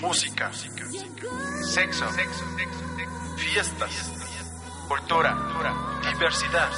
[0.00, 0.50] música,
[1.62, 2.04] sexo,
[3.36, 4.12] fiestas,
[4.88, 5.36] cultura,
[6.12, 6.70] diversidad.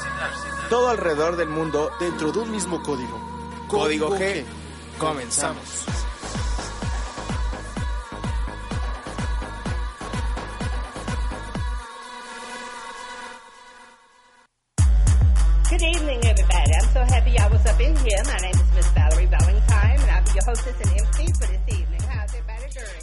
[0.68, 3.66] Todo alrededor del mundo dentro de un mismo código.
[3.68, 4.44] Código G.
[4.98, 5.97] Comenzamos.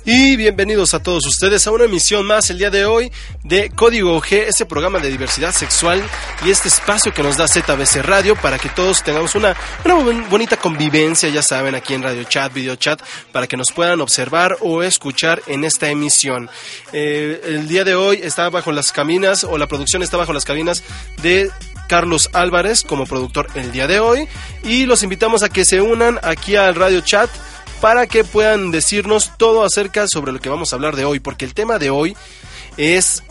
[0.08, 3.12] Y bienvenidos a todos ustedes a una emisión más el día de hoy
[3.44, 6.04] de Código G, este programa de diversidad sexual
[6.46, 10.30] y este espacio que nos da ZBC Radio para que todos tengamos una, una bon-
[10.30, 13.02] bonita convivencia, ya saben, aquí en Radio Chat, Video Chat,
[13.32, 16.52] para que nos puedan observar o escuchar en esta emisión.
[16.94, 20.46] Eh, el día de hoy está bajo las cabinas, o la producción está bajo las
[20.46, 20.84] cabinas
[21.24, 21.50] de
[21.90, 24.28] Carlos Álvarez como productor el día de hoy
[24.64, 27.30] y los invitamos a que se unan aquí al Radio Chat
[27.82, 31.46] para que puedan decirnos todo acerca sobre lo que vamos a hablar de hoy, porque
[31.46, 32.16] el tema de hoy
[32.78, 33.24] es,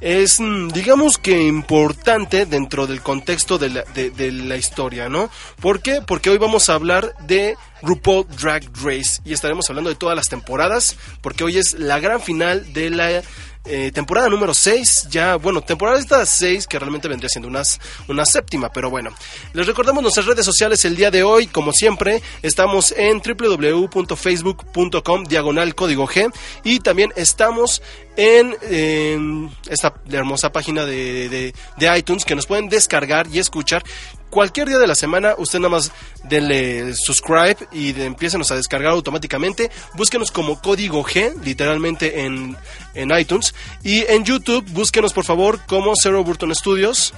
[0.00, 5.30] es mm, digamos que importante dentro del contexto de la, de, la historia, ¿no?
[5.60, 6.00] ¿Por qué?
[6.06, 10.28] Porque hoy vamos a hablar de RuPaul Drag Race y estaremos hablando de todas las
[10.28, 13.22] temporadas, porque hoy es la gran final de la
[13.68, 18.24] eh, temporada número 6, ya, bueno, temporada esta 6 que realmente vendría siendo unas, una
[18.24, 19.10] séptima, pero bueno.
[19.52, 25.74] Les recordamos nuestras redes sociales el día de hoy, como siempre, estamos en www.facebook.com diagonal
[25.74, 26.32] código G
[26.64, 27.82] y también estamos
[28.16, 33.84] en, en esta hermosa página de, de- de iTunes que nos pueden descargar y escuchar
[34.30, 35.90] cualquier día de la semana, usted nada más
[36.24, 39.70] denle subscribe y de, a descargar automáticamente.
[39.94, 42.56] Búsquenos como código G, literalmente en,
[42.94, 43.54] en iTunes.
[43.82, 47.12] Y en YouTube, búsquenos por favor como Zero Burton Studios.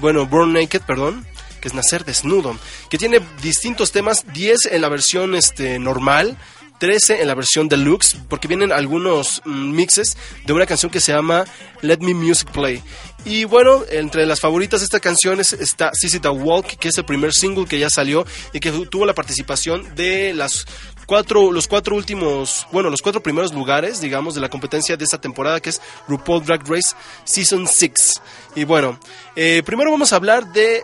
[0.00, 1.24] bueno, Born Naked, perdón,
[1.60, 2.56] que es Nacer Desnudo,
[2.88, 6.36] que tiene distintos temas, 10 en la versión este, normal,
[6.78, 10.16] 13 en la versión deluxe, porque vienen algunos mm, mixes
[10.46, 11.44] de una canción que se llama
[11.82, 12.82] Let Me Music Play.
[13.26, 16.96] Y bueno, entre las favoritas de esta canción es- está Sissy the Walk, que es
[16.96, 20.64] el primer single que ya salió y que tuvo la participación de las
[21.04, 25.20] cuatro, los cuatro últimos, bueno, los cuatro primeros lugares, digamos, de la competencia de esta
[25.20, 26.94] temporada, que es RuPaul Drag Race
[27.24, 28.14] Season 6.
[28.56, 28.98] Y bueno,
[29.36, 30.82] eh, primero vamos a hablar de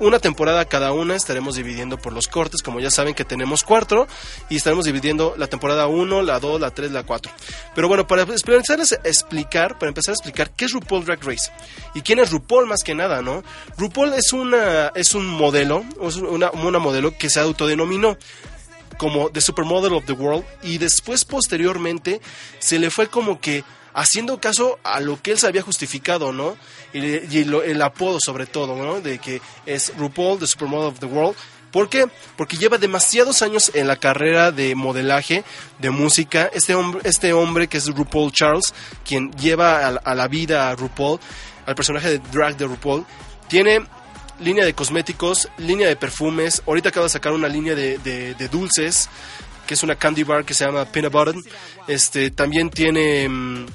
[0.00, 4.08] una temporada cada una, estaremos dividiendo por los cortes, como ya saben que tenemos cuatro,
[4.48, 7.32] y estaremos dividiendo la temporada 1, la 2, la 3, la 4.
[7.74, 11.50] Pero bueno, para empezar a explicar, para empezar a explicar qué es RuPaul Drag Race
[11.94, 13.42] y quién es RuPaul más que nada, ¿no?
[13.76, 18.16] RuPaul es una es un modelo, es una, una modelo que se autodenominó
[18.98, 22.20] como The Supermodel of the World y después posteriormente
[22.58, 23.64] se le fue como que
[23.94, 26.56] haciendo caso a lo que él se había justificado, ¿no?
[26.92, 29.00] Y, el apodo sobre todo, ¿no?
[29.00, 31.36] De que es RuPaul, The Supermodel of the World.
[31.70, 32.06] ¿Por qué?
[32.36, 35.44] Porque lleva demasiados años en la carrera de modelaje,
[35.78, 36.50] de música.
[36.52, 38.74] Este hombre, este hombre que es RuPaul Charles,
[39.04, 41.20] quien lleva a, la- vida a RuPaul,
[41.66, 43.06] al personaje de drag de RuPaul,
[43.48, 43.86] tiene
[44.40, 46.60] línea de cosméticos, línea de perfumes.
[46.66, 49.08] Ahorita acaba de sacar una línea de dulces,
[49.70, 51.36] que es una candy bar que se llama Peanut Butter.
[51.86, 53.66] Este, también tiene mm,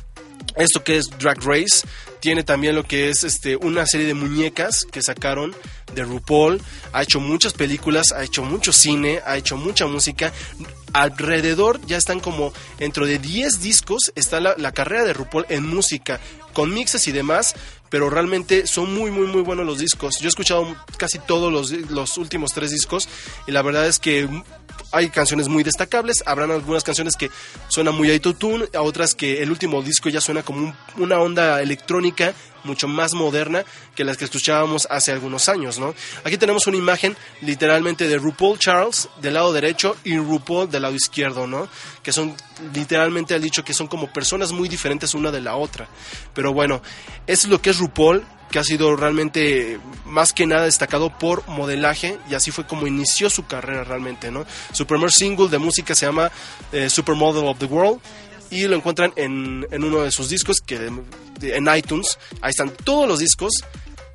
[0.55, 1.87] esto que es Drag Race.
[2.19, 5.55] Tiene también lo que es este, una serie de muñecas que sacaron
[5.93, 6.61] de RuPaul.
[6.93, 10.33] Ha hecho muchas películas, ha hecho mucho cine, ha hecho mucha música.
[10.93, 15.67] Alrededor ya están como dentro de 10 discos está la, la carrera de RuPaul en
[15.67, 16.19] música,
[16.53, 17.53] con mixes y demás,
[17.89, 20.19] pero realmente son muy, muy, muy buenos los discos.
[20.19, 23.07] Yo he escuchado casi todos los, los últimos tres discos
[23.47, 24.27] y la verdad es que
[24.91, 27.29] hay canciones muy destacables, habrán algunas canciones que
[27.67, 31.61] suenan muy autotune, a otras que el último disco ya suena como un- una onda
[31.61, 32.33] electrónica
[32.63, 33.63] mucho más moderna
[33.95, 35.93] que las que escuchábamos hace algunos años, ¿no?
[36.23, 40.95] Aquí tenemos una imagen literalmente de RuPaul Charles del lado derecho y RuPaul del lado
[40.95, 41.67] izquierdo, ¿no?
[42.01, 42.35] Que son
[42.73, 45.87] literalmente al dicho que son como personas muy diferentes una de la otra.
[46.33, 46.81] Pero bueno,
[47.27, 51.45] eso es lo que es RuPaul, que ha sido realmente más que nada destacado por
[51.45, 54.45] modelaje y así fue como inició su carrera realmente, ¿no?
[54.71, 56.31] Su primer single de música se llama
[56.71, 57.99] eh, Supermodel of the World
[58.49, 60.89] y lo encuentran en, en uno de sus discos que
[61.41, 62.17] en iTunes.
[62.39, 63.51] Ahí están todos los discos,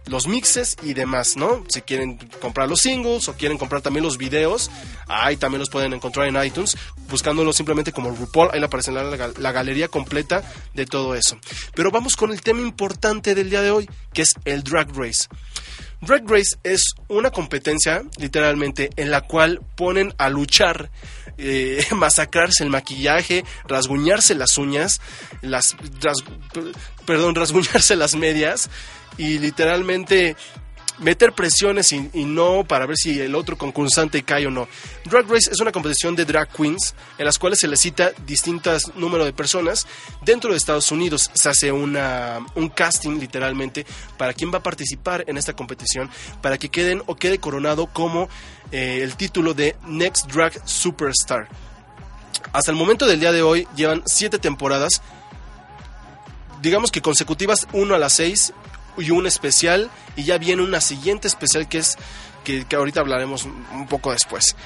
[0.07, 1.65] los mixes y demás, ¿no?
[1.69, 4.71] Si quieren comprar los singles o quieren comprar también los videos,
[5.09, 6.77] ahí también los pueden encontrar en iTunes,
[7.09, 10.43] buscándolo simplemente como RuPaul, ahí le aparece la, galería completa
[10.75, 11.39] de todo eso.
[11.75, 15.29] Pero vamos con el tema importante del día de hoy, que es el Drag Race.
[16.01, 20.91] Drag Race es una competencia, literalmente, en la cual ponen a luchar,
[21.37, 25.01] eh, masacrarse el maquillaje, rasguñarse las uñas,
[25.43, 25.77] las,
[27.05, 28.71] perdón, rasguñarse las medias
[29.21, 30.35] y literalmente
[30.99, 34.67] meter presiones y, no para ver si el otro concursante cae o no.
[35.05, 38.95] Drag Race es una competición de drag queens en las cuales se les cita distintas
[38.97, 39.87] número de personas
[40.23, 41.31] dentro de Estados Unidos.
[41.35, 43.87] Se hace una, un casting literalmente
[44.19, 46.11] para quién va a participar en esta competición
[46.43, 48.29] para que queden o quede coronado como
[48.73, 51.49] eh, el título de Next Drag Superstar.
[52.53, 55.03] Hasta el momento del día de hoy llevan siete temporadas
[56.63, 58.53] digamos que consecutivas 1 a las 6
[59.01, 61.97] y un especial y ya viene una siguiente especial que es
[62.45, 64.57] que, que ahorita hablaremos un- poco después.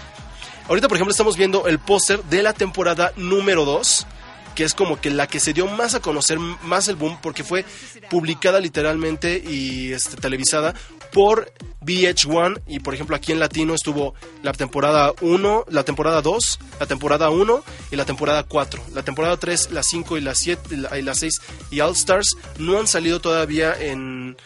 [0.69, 4.07] Ahorita, por ejemplo, estamos viendo el póster de la temporada número 2,
[4.55, 7.45] que es como que la que se dio más a conocer, más el boom, porque
[7.45, 7.65] fue
[8.11, 10.75] publicada literalmente y este, televisada
[11.13, 11.53] por
[11.83, 16.87] VH1 y por ejemplo aquí en latino estuvo la temporada 1, la temporada 2, la
[16.87, 18.83] temporada 1 y la temporada 4.
[18.95, 21.41] La temporada 3, la 5 y la 7 y la- y la 6
[21.71, 24.37] y All Stars no han salido todavía en,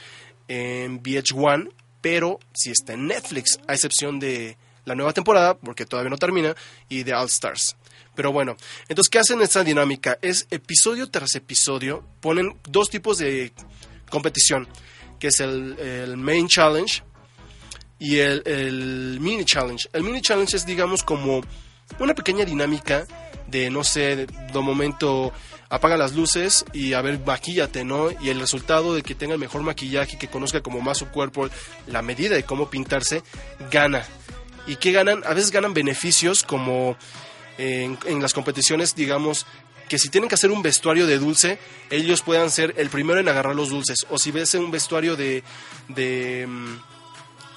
[0.49, 1.71] en VH1,
[2.01, 6.55] pero sí está en Netflix, a excepción de la nueva temporada, porque todavía no termina,
[6.89, 7.77] y de All Stars.
[8.19, 8.57] Pero bueno,
[8.89, 10.19] entonces, ¿qué hacen esta dinámica?
[10.21, 13.53] Es episodio tras episodio, ponen dos tipos de
[14.11, 14.67] competición,
[15.21, 17.01] que es el, el Main Challenge
[18.01, 19.89] y el, el Mini Challenge.
[19.93, 21.43] El Mini Challenge es, digamos, como
[22.01, 23.07] una pequeña dinámica
[23.47, 25.33] de, no sé, de, momento
[25.69, 28.11] apaga las luces y a ver, maquíllate, ¿no?
[28.21, 31.49] Y el resultado de que tenga el mejor maquillaje, que conozca como más su cuerpo,
[31.87, 33.23] la medida de cómo pintarse,
[33.71, 34.05] gana.
[34.67, 35.23] ¿Y qué ganan?
[35.25, 36.97] A veces ganan beneficios como
[37.59, 39.47] en, las competiciones, digamos,
[39.89, 41.59] que si tienen que hacer un vestuario de dulce,
[41.91, 44.07] ellos puedan ser el primero en agarrar los dulces.
[44.11, 45.43] O si ves un vestuario de,
[45.89, 46.77] de mm,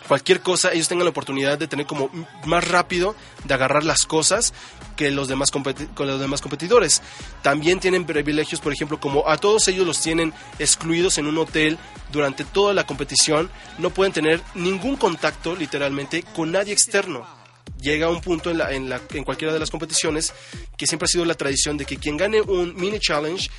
[0.07, 2.09] cualquier cosa, ellos tengan la oportunidad de tener como
[2.45, 4.53] más rápido de agarrar las cosas
[4.95, 7.01] que los demás, con los demás competidores.
[7.41, 11.77] También tienen privilegios, por ejemplo, como a todos ellos los tienen excluidos en un hotel
[12.11, 17.40] durante toda la competición, no pueden tener ningún contacto literalmente con nadie externo
[17.81, 20.33] llega un punto en, la, en, la, en cualquiera de las competiciones
[20.77, 23.49] que siempre ha sido la tradición de que quien gane un mini challenge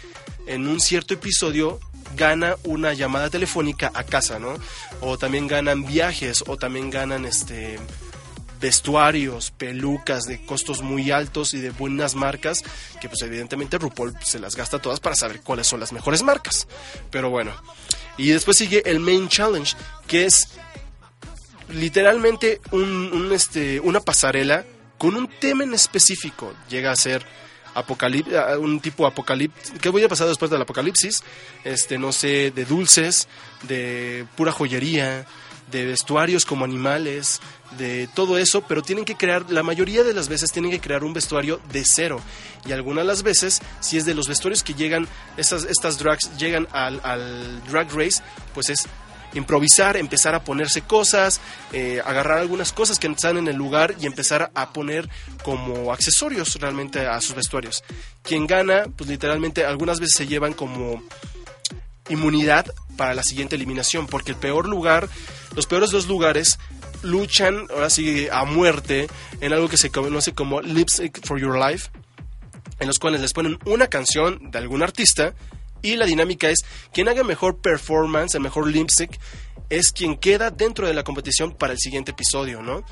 [0.47, 1.81] en un cierto episodio
[2.17, 4.55] gana una llamada telefónica a casa, ¿no?
[5.01, 7.79] O también ganan viajes o también ganan este
[8.61, 12.63] vestuarios, pelucas de costos muy altos y de buenas marcas,
[13.01, 16.69] que pues evidentemente RuPaul se las gasta todas para saber cuáles son las mejores marcas.
[17.11, 17.53] Pero bueno,
[18.17, 19.75] y después sigue el Main Challenge,
[20.07, 20.49] que es
[21.73, 24.65] literalmente un, este, una pasarela
[24.99, 26.53] con un tema en específico.
[26.69, 27.25] Llega a ser
[27.75, 29.73] apocalip a- un tipo apocalipsis.
[29.81, 31.23] ¿Qué voy a pasar después del apocalipsis?
[31.65, 33.29] Este, no sé, de dulces,
[33.63, 35.27] de pura joyería,
[35.71, 37.41] de vestuarios como animales,
[37.79, 41.03] de todo eso, pero tienen que crear, la mayoría de las veces tienen que crear
[41.03, 42.21] un vestuario de cero.
[42.67, 45.09] Y algunas de las veces, si es de los vestuarios que llegan,
[45.39, 48.23] estas, estas drags llegan al, al drag race,
[48.53, 48.85] pues es
[49.35, 51.41] improvisar, empezar a ponerse cosas,
[51.73, 55.09] eh, agarrar algunas cosas que están en el lugar y empezar a poner
[55.43, 57.83] como accesorios realmente a sus vestuarios.
[58.23, 61.03] Quien gana, pues literalmente algunas veces se llevan como
[62.09, 65.09] inmunidad para la siguiente eliminación, porque el peor lugar,
[65.55, 66.59] los peores dos lugares
[67.03, 69.09] luchan ahora sí a muerte
[69.41, 71.91] en algo que se conoce como Lipstick for Your Life,
[72.79, 75.35] en los cuales les ponen una canción de algún artista
[75.83, 79.19] y la dinámica es quien haga mejor performance, el mejor lipstick,
[79.69, 82.85] es quien queda dentro de la competición para el siguiente episodio, ¿no?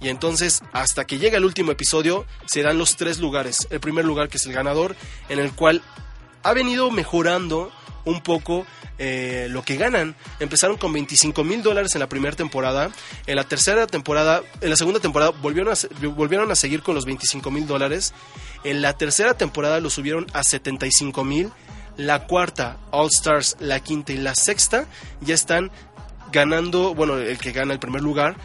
[0.00, 3.66] Y entonces, hasta que llega el último episodio, se dan los tres lugares.
[3.70, 4.94] El primer lugar, que es el ganador,
[5.28, 5.82] en el cual
[6.42, 7.72] ha venido mejorando
[8.04, 8.66] un poco
[8.98, 10.14] eh, lo que ganan.
[10.40, 12.90] Empezaron con 25 mil dólares en la primera temporada.
[13.26, 17.04] En la tercera temporada, en la segunda temporada volvieron a, volvieron a seguir con los
[17.04, 18.14] 25 mil dólares.
[18.64, 21.52] En la tercera temporada lo subieron a 75 mil.
[21.96, 24.86] La cuarta, All Stars, la quinta y la sexta
[25.20, 25.70] ya están
[26.32, 28.36] ganando, bueno, el que gana el primer lugar,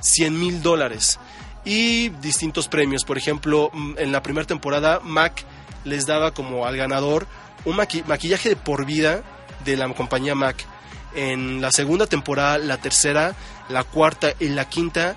[0.00, 1.18] 100 mil dólares.
[1.64, 3.04] Y distintos premios.
[3.04, 5.44] Por ejemplo, mm, en la primera temporada, Mac
[5.84, 7.26] les daba como al ganador
[7.64, 9.22] un maqui- maquillaje de por vida
[9.64, 10.64] de la compañía Mac.
[11.14, 13.34] En la segunda temporada, la tercera,
[13.68, 15.16] la cuarta y la quinta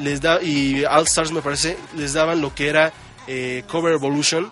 [0.00, 2.92] les da y All Stars me parece les daban lo que era
[3.26, 4.50] eh, Cover Evolution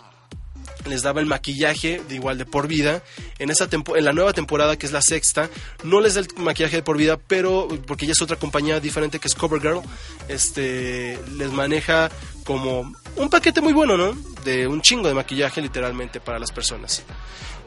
[0.86, 3.02] les daba el maquillaje de igual de por vida.
[3.38, 5.50] En esa en la nueva temporada que es la sexta,
[5.84, 9.18] no les da el maquillaje de por vida, pero porque ya es otra compañía diferente
[9.18, 9.80] que es CoverGirl,
[10.28, 12.10] este les maneja
[12.44, 14.12] como un paquete muy bueno, ¿no?
[14.44, 17.02] De un chingo de maquillaje literalmente para las personas.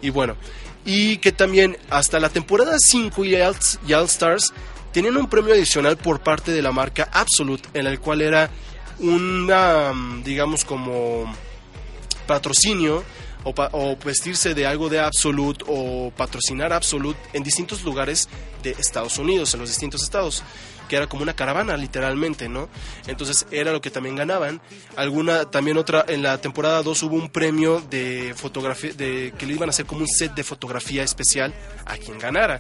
[0.02, 0.36] Y bueno,
[0.86, 4.54] y que también hasta la temporada 5 y y All Stars
[4.92, 8.50] tenían un premio adicional por parte de la marca Absolute, en el cual era
[9.00, 9.92] una,
[10.24, 11.34] digamos, como
[12.28, 13.04] patrocinio
[13.44, 18.30] o, pa- o vestirse de algo de Absolute o patrocinar Absolute en distintos lugares
[18.64, 20.42] de Estados Unidos, en los distintos estados,
[20.98, 22.70] era como una caravana literalmente, ¿no?
[23.08, 24.62] Entonces era lo que también ganaban.
[24.96, 29.54] Alguna, también otra, en la temporada 2 hubo un premio de fotografía, de que le
[29.54, 31.54] iban a hacer como un set de fotografía especial
[31.86, 32.60] a quien ganara.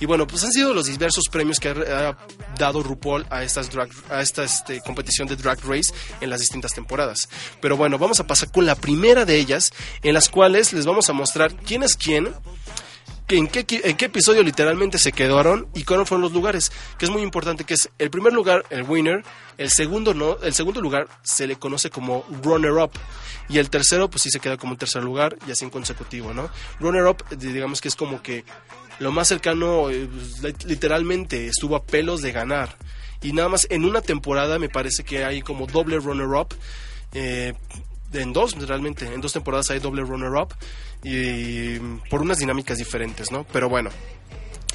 [0.00, 2.16] Y bueno, pues han sido los diversos premios que ha,
[2.58, 6.72] dado RuPaul a, estas drag, a esta este, competición de Drag Race en las distintas
[6.72, 7.28] temporadas.
[7.60, 11.08] Pero bueno, vamos a pasar con la primera de ellas, en las cuales les vamos
[11.08, 12.32] a mostrar quién es quién,
[13.28, 17.10] en, qué, en qué episodio literalmente se quedaron y cuáles fueron los lugares, que es
[17.10, 19.24] muy importante, que es el primer lugar, el winner,
[19.56, 22.92] el segundo no, el segundo lugar se le conoce como runner up
[23.48, 26.50] y el tercero pues sí se queda como tercer lugar y así en consecutivo, ¿no?
[26.80, 28.44] Runner up digamos que es como que
[28.98, 30.08] lo más cercano eh,
[30.40, 32.76] pues, literalmente estuvo a pelos de ganar
[33.22, 36.54] y nada más en una temporada me parece que hay como doble runner up
[37.12, 37.54] eh,
[38.12, 40.54] en dos realmente en dos temporadas hay doble runner up
[41.04, 41.78] y
[42.10, 43.90] por unas dinámicas diferentes no pero bueno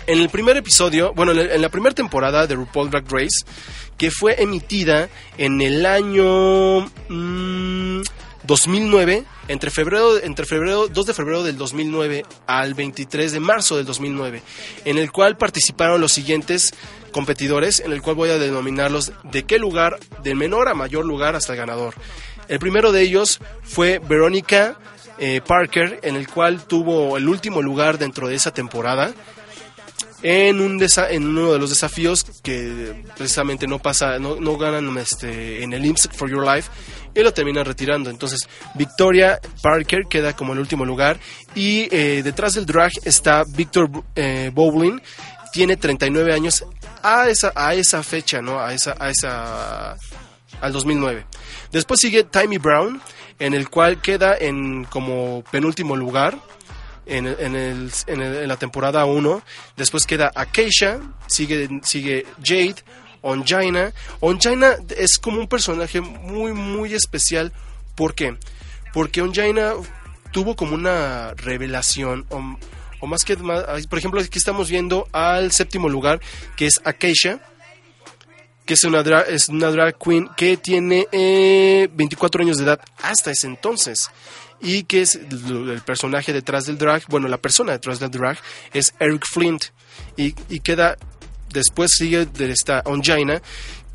[0.08, 3.46] en el primer episodio, bueno, en la- primera temporada de RuPaul Drag Race,
[3.96, 5.08] que fue emitida
[5.38, 8.02] en el año mm,
[8.44, 13.86] 2009, entre febrero, entre febrero, 2 de febrero del 2009 al 23 de marzo del
[13.86, 14.42] 2009,
[14.86, 16.74] en el cual participaron los siguientes
[17.12, 21.36] competidores, en el cual voy a denominarlos de qué lugar, del menor a mayor lugar
[21.36, 21.94] hasta el ganador.
[22.48, 24.80] El primero de ellos fue Verónica
[25.20, 29.14] eh, Parker, en el cual tuvo el último lugar dentro de esa temporada
[30.22, 36.10] en uno de los desafíos que precisamente no pasa no ganan este en el IMSS
[36.14, 36.70] for Your Life
[37.16, 38.10] y lo terminan retirando.
[38.10, 41.20] Entonces Victoria Parker queda como el último lugar
[41.56, 45.00] y eh, detrás del drag está Victor eh, Bowling.
[45.52, 46.66] Tiene 39 años
[47.02, 49.96] a esa a esa fecha no a esa a esa
[50.62, 51.26] al 2009
[51.72, 53.02] después sigue Timmy Brown
[53.40, 56.38] en el cual queda en como penúltimo lugar
[57.06, 59.42] en, en, el- en la temporada 1.
[59.78, 62.76] Después queda Acacia, sigue, sigue Jade,
[63.22, 63.94] Onjaina.
[64.20, 67.52] Onjaina es como un personaje muy, muy especial.
[67.96, 68.38] ¿Por qué?
[68.94, 69.74] Porque Onjaina
[70.32, 76.20] tuvo como una revelación, o, más que, por ejemplo, aquí estamos viendo al séptimo lugar,
[76.56, 77.40] que es Acacia
[78.70, 82.80] que es una, dra- es una drag queen que tiene eh, 24 años de edad
[83.02, 84.12] hasta ese entonces.
[84.62, 88.38] Y que es el personaje detrás del drag, bueno, la persona detrás del drag
[88.72, 89.64] es Eric Flint.
[90.18, 90.98] Y, y queda,
[91.52, 93.42] después sigue de esta Onjaina,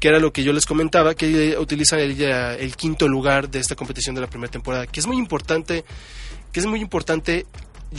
[0.00, 3.76] que era lo que yo les comentaba, que utiliza ella el quinto lugar de esta
[3.76, 5.84] competición de la primera temporada, que es muy importante,
[6.50, 7.46] que es muy importante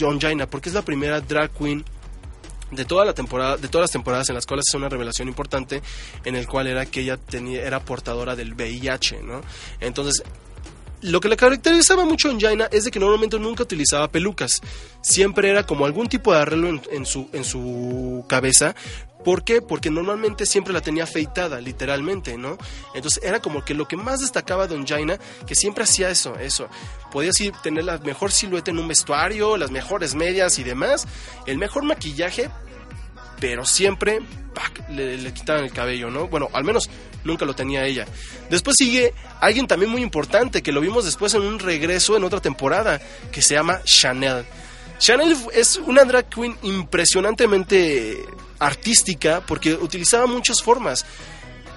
[0.02, 1.82] Onjaina, porque es la primera drag queen
[2.70, 5.82] de toda la temporada, de todas las temporadas en las cuales es una revelación importante
[6.24, 9.42] en el cual era que ella tenía, era portadora del VIH, ¿no?
[9.80, 10.22] Entonces,
[11.02, 14.60] lo que le caracterizaba mucho en Jaina es de que normalmente nunca utilizaba pelucas.
[15.02, 18.74] Siempre era como algún tipo de arreglo en, en su, en su cabeza.
[19.26, 19.60] ¿Por qué?
[19.60, 22.56] Porque normalmente siempre la tenía afeitada, literalmente, ¿no?
[22.94, 25.18] Entonces era como que lo que más destacaba de Jaina,
[25.48, 26.68] que siempre hacía eso, eso.
[27.10, 31.08] Podía así tener la mejor silueta en un vestuario, las mejores medias y demás,
[31.46, 32.50] el mejor maquillaje,
[33.40, 34.20] pero siempre.
[34.90, 36.28] Le, le quitaban el cabello, ¿no?
[36.28, 36.88] Bueno, al menos
[37.24, 38.06] nunca lo tenía ella.
[38.48, 42.40] Después sigue alguien también muy importante que lo vimos después en un regreso en otra
[42.40, 43.00] temporada
[43.32, 44.46] que se llama Chanel.
[44.98, 48.24] Chanel es una drag queen impresionantemente
[48.58, 51.04] artística porque utilizaba muchas formas.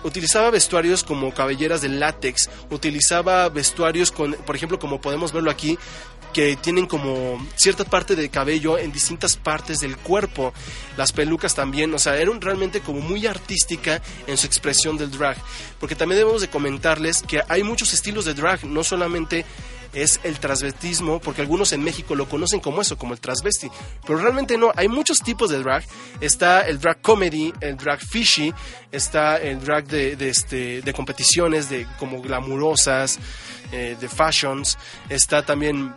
[0.02, 5.78] Utilizaba vestuarios como cabelleras de látex, utilizaba vestuarios con, por ejemplo, como podemos verlo aquí,
[6.32, 10.54] que tienen como cierta parte de cabello en distintas partes del cuerpo.
[10.96, 15.12] Las pelucas también, o sea, era un- realmente como muy artística en su expresión del
[15.12, 15.36] drag.
[15.82, 19.44] Porque también debemos de comentarles que hay muchos estilos de drag, no solamente
[19.94, 23.70] es el transvestismo, porque algunos en México lo conocen como eso, como el transvesti,
[24.06, 25.84] pero realmente no, hay muchos tipos de drag.
[26.22, 28.54] Está el drag comedy, el drag fishy,
[28.92, 33.20] está el drag de, este, de competiciones, de como glamurosas,
[33.72, 34.78] eh, de fashions,
[35.10, 35.94] está también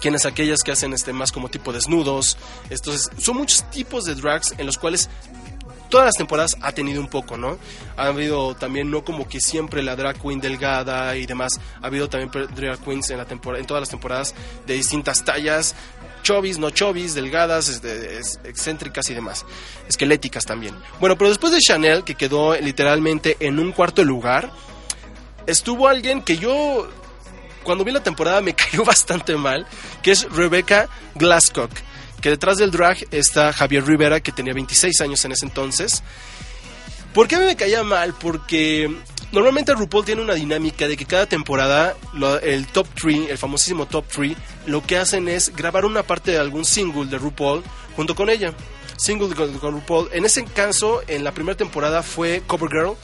[0.00, 2.36] quienes aquellas que hacen este más como tipo desnudos.
[2.70, 5.08] Entonces, son muchos tipos de drags en los cuales
[5.90, 7.58] todas las temporadas ha tenido un poco, ¿no?
[7.96, 12.08] Ha habido también, no como que siempre la drag queen delgada y demás, ha habido
[12.08, 14.34] también drag queens en, la temporada, en todas las temporadas
[14.66, 15.74] de distintas tallas,
[16.22, 17.82] chovis, no chovis, delgadas,
[18.44, 19.44] excéntricas y demás,
[19.88, 20.74] esqueléticas también.
[21.00, 24.50] Bueno, pero después de Chanel, que quedó literalmente en un cuarto lugar,
[25.46, 26.88] estuvo alguien que yo
[27.62, 29.66] cuando vi la temporada me cayó bastante mal,
[30.02, 31.70] que es Rebecca Glasscock,
[32.20, 36.02] que detrás del drag está Javier Rivera, que tenía 26 años en ese entonces.
[37.14, 38.14] ¿Por qué me caía mal?
[38.14, 38.88] Porque
[39.32, 41.96] normalmente RuPaul tiene una dinámica de que cada temporada
[42.42, 44.36] el top 3, el famosísimo top 3,
[44.66, 47.64] lo que hacen es grabar una parte de algún single de RuPaul
[47.96, 48.54] junto con ella.
[48.96, 50.10] Single con, con RuPaul.
[50.12, 52.94] En ese caso, en la primera temporada fue Covergirl.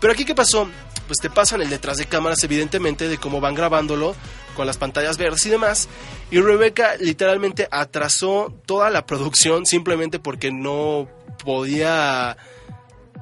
[0.00, 0.68] Pero aquí, ¿qué pasó?
[1.08, 4.14] Pues te pasan el detrás de cámaras, evidentemente, de cómo van grabándolo
[4.54, 5.88] con las pantallas verdes y demás.
[6.30, 11.08] Y Rebeca literalmente atrasó toda la producción simplemente porque no
[11.44, 12.36] podía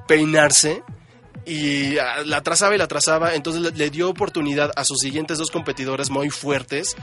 [0.07, 0.83] peinarse
[1.47, 5.49] y ah, la atrasaba y la atrasaba, entonces le, dio oportunidad a sus siguientes dos
[5.49, 6.95] competidores muy fuertes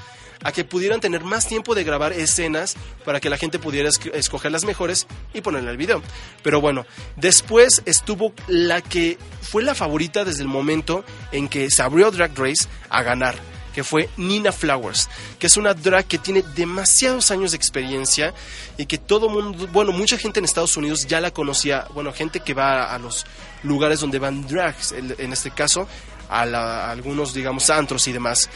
[0.43, 4.11] a que pudieran tener más tiempo de grabar escenas para que la gente pudiera esc-
[4.15, 6.03] escoger las mejores y ponerle el video.
[6.43, 6.85] Pero bueno,
[7.17, 12.37] después estuvo la que fue la favorita desde el momento en que se abrió Drag
[12.37, 13.37] Race a ganar
[13.75, 18.33] que fue Nina Flowers, que es una drag que tiene demasiados años de experiencia
[18.79, 22.41] y que todo mundo, bueno, mucha gente en Estados Unidos ya la conocía, bueno, gente
[22.41, 23.27] que va a los
[23.63, 25.89] lugares donde van drags, en este caso,
[26.29, 28.49] a, algunos, digamos, antros y demás.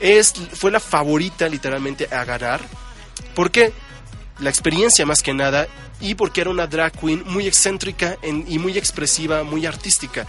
[0.00, 2.60] Es, fue la favorita literalmente a ganar.
[3.34, 3.72] ¿Por qué?
[4.40, 5.68] La experiencia más que nada
[6.00, 10.26] y porque era una drag queen muy excéntrica y muy expresiva, muy artística.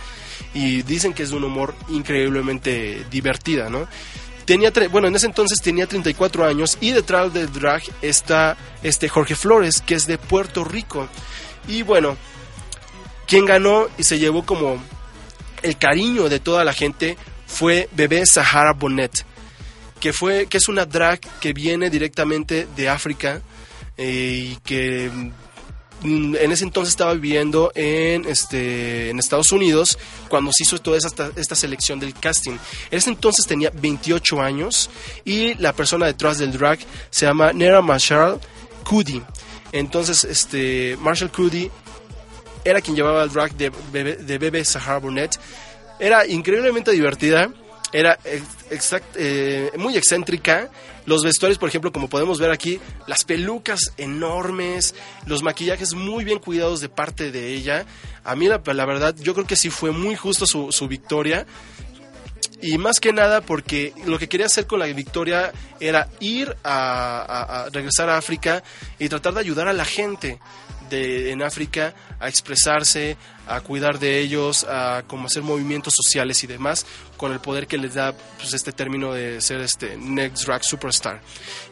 [0.54, 3.88] Y dicen que es de un humor increíblemente divertida, ¿no?
[4.46, 9.36] Tenía, bueno, en ese entonces tenía 34 años y detrás del drag está este Jorge
[9.36, 11.08] Flores, que es de Puerto Rico.
[11.68, 12.16] Y bueno,
[13.26, 14.80] quien ganó y se llevó como
[15.64, 19.26] el cariño de toda la gente fue Bebé Sahara Bonnet,
[20.00, 23.42] que fue que es una drag que viene directamente de África
[23.98, 25.10] eh, y que
[26.04, 29.98] en ese entonces estaba viviendo en este en Estados Unidos
[30.30, 32.58] cuando se hizo toda esta, selección del casting.
[32.92, 34.90] En ese entonces tenía 28 años
[35.24, 36.80] y la persona detrás del drag
[37.10, 38.40] se llama Nera Marshall
[38.84, 39.22] Cudi.
[39.72, 41.70] Entonces, este Marshall Cudi
[42.64, 45.40] era quien llevaba el drag de Bebe, de Bebe Sahara Burnett.
[46.00, 47.52] Era increíblemente divertida,
[47.94, 50.70] era ex- exact- eh, muy excéntrica.
[51.06, 54.96] Los vestuarios, por ejemplo, como podemos ver aquí, las pelucas enormes,
[55.28, 57.86] los maquillajes muy bien cuidados de parte de ella.
[58.24, 61.46] A mí, la, la verdad, yo creo que sí fue muy justo su, su victoria.
[62.62, 67.20] Y más que nada porque lo que quería hacer con la victoria era ir a,
[67.22, 68.64] a- a regresar a África
[68.98, 70.40] y tratar de ayudar a la gente
[70.90, 76.48] de, en África a expresarse, a cuidar de ellos, a como hacer movimientos sociales y
[76.48, 76.86] demás,
[77.18, 81.22] con el poder que les da pues, este término de ser este Next Drag Superstar.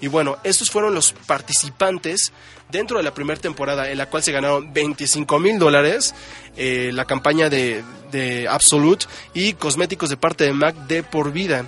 [0.02, 2.32] Y bueno, estos fueron los participantes
[2.70, 6.16] dentro de la primera temporada en la cual se ganaron 25 mil dólares,
[6.58, 11.68] eh, la campaña de, de Absolute y cosméticos de parte de MAC de por vida.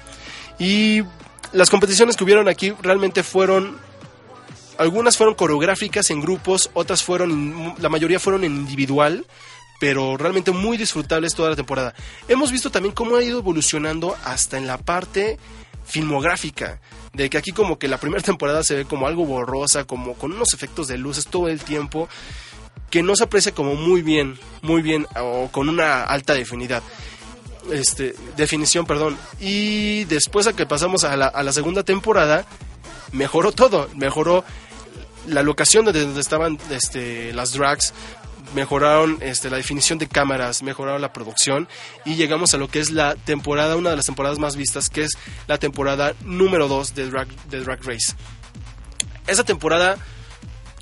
[0.58, 1.04] Y
[1.54, 3.84] las competiciones que hubieron aquí realmente fueron
[4.78, 9.26] algunas fueron coreográficas en grupos, otras fueron, la mayoría fueron individual,
[9.80, 11.94] pero realmente muy disfrutables toda la temporada.
[12.28, 15.38] Hemos visto también cómo ha ido evolucionando hasta en la parte
[15.86, 16.80] filmográfica,
[17.14, 20.32] de que aquí como que la primera temporada se ve como algo borrosa, como con
[20.32, 22.10] unos efectos de luces todo el tiempo,
[22.90, 26.82] que no se aprecia como muy bien, muy bien, o con una alta definidad.
[27.72, 29.18] Este, definición, perdón.
[29.40, 32.46] Y después a que pasamos a la, segunda temporada,
[33.12, 34.44] mejoró todo, mejoró
[35.28, 37.94] la locación donde, donde estaban este, las drags,
[38.54, 41.68] mejoraron este, la definición de cámaras, mejoraron la producción
[42.06, 45.04] y llegamos a lo que es la temporada, una de las temporadas más vistas, que
[45.04, 45.12] es
[45.48, 48.14] la temporada número 2 de drag, de drag Race.
[49.28, 49.98] Esa temporada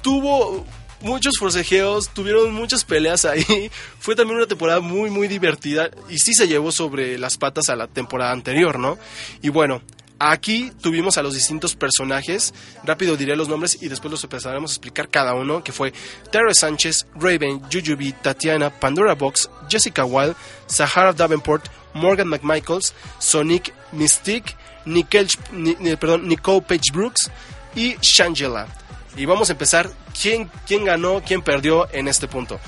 [0.01, 0.65] tuvo
[1.03, 3.69] muchos forcejeos, tuvieron muchas peleas ahí.
[3.99, 7.75] Fue también una temporada muy, muy divertida y sí se llevó sobre las patas a
[7.75, 8.97] la temporada anterior, ¿no?
[9.41, 9.81] Y bueno,
[10.19, 12.53] aquí tuvimos a los distintos personajes.
[12.83, 15.93] Rápido diré los nombres y después los empezaremos a explicar cada uno, que fue
[16.31, 20.35] Terry Sánchez, Raven, Jujubee, Tatiana, Pandora Box, Jessica Wilde,
[20.67, 27.29] Sahara Davenport, Morgan McMichaels, Sonic, Mystique, Nicole, Ni- Ni- perdón, Nicole Page Brooks
[27.75, 28.67] y Shangela.
[29.15, 32.59] Y vamos a empezar quién, quién ganó, quién perdió en este punto.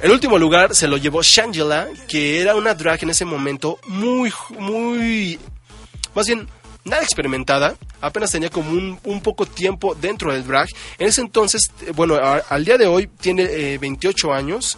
[0.00, 4.32] El último lugar se lo llevó Shangela, que era una drag en ese momento muy,
[4.58, 5.38] muy,
[6.14, 6.48] más bien
[6.84, 10.68] nada experimentada, apenas tenía como un, un poco tiempo dentro del drag.
[10.98, 14.76] En ese entonces, eh, bueno, al día de hoy tiene eh, 28 años.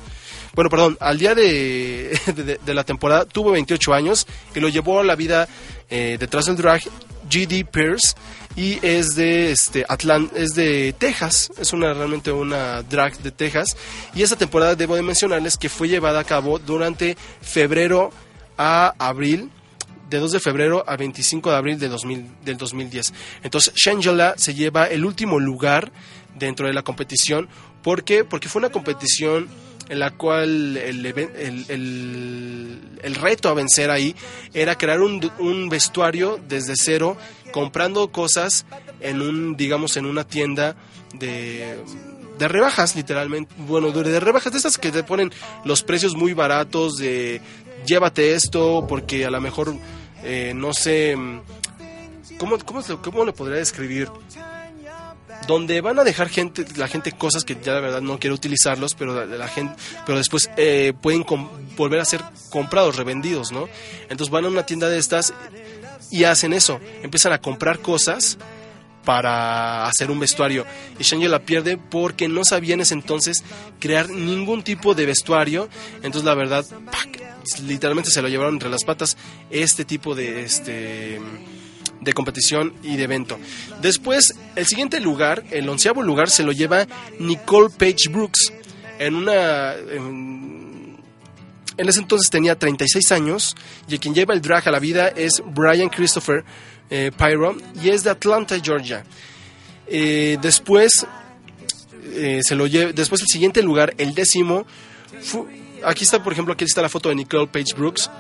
[0.55, 2.19] Bueno, perdón, al día de,
[2.65, 5.49] de- la temporada tuvo 28 años y lo llevó a la vida
[5.91, 6.83] eh, detrás del drag
[7.31, 8.15] GD Pierce
[8.55, 13.77] y es de este Atlant es de Texas, es una realmente una drag de Texas
[14.15, 18.11] y esta temporada debo de mencionarles que fue llevada a cabo durante febrero
[18.57, 19.51] a abril
[20.15, 23.13] de 2 de febrero a 25 de abril de 2000 del 2010.
[23.43, 25.91] Entonces, Shangela se lleva el último lugar
[26.39, 27.49] dentro de la competición.
[27.83, 28.25] ¿Por qué?
[28.25, 29.49] Porque fue una competición
[29.89, 31.67] en la cual el, el-
[33.03, 34.15] el- reto a vencer ahí
[34.55, 37.17] era crear un, un vestuario desde cero,
[37.53, 38.65] comprando cosas
[39.01, 40.77] en un, digamos, en una tienda
[41.15, 41.79] de
[42.39, 45.31] de rebajas literalmente bueno de rebajas de esas que te ponen
[45.65, 47.41] los precios muy baratos de
[47.87, 49.73] llévate esto porque a lo mejor
[50.25, 51.41] eh, no sé mm,
[52.39, 54.09] cómo cómo cómo le podría describir
[55.47, 58.95] donde van a dejar gente la gente cosas que ya la verdad no quiere utilizarlos
[58.95, 59.75] pero la, la gente
[60.07, 61.25] pero después eh, pueden
[61.77, 63.69] volver a ser comprados revendidos no
[64.09, 65.35] entonces van a una tienda de estas
[66.15, 66.81] y hacen eso.
[67.03, 68.39] Empiezan a comprar cosas
[69.05, 70.65] para hacer un vestuario.
[70.99, 73.45] Y Shangela la pierde porque no sabía en ese entonces
[73.81, 75.69] crear ningún tipo de vestuario.
[75.97, 76.65] Entonces la verdad,
[77.67, 79.17] literalmente se lo llevaron entre las patas
[79.51, 81.21] este tipo de este
[82.01, 83.39] de competición y de evento.
[83.81, 86.87] Después, el siguiente lugar, el onceavo lugar, se lo lleva
[87.19, 88.53] Nicole Page Brooks
[88.99, 89.75] en una
[91.77, 93.55] en ese entonces tenía 36 años
[93.89, 96.45] y quien lleva el drag a la vida es Brian Christopher
[96.91, 99.05] eh, Pyro y es de Atlanta, Georgia.
[99.87, 101.07] Eh, después
[102.13, 104.67] eh, se lo lle- después el siguiente lugar, el décimo,
[105.85, 108.11] aquí está, por ejemplo, aquí está la foto de Nicole Page Brooks.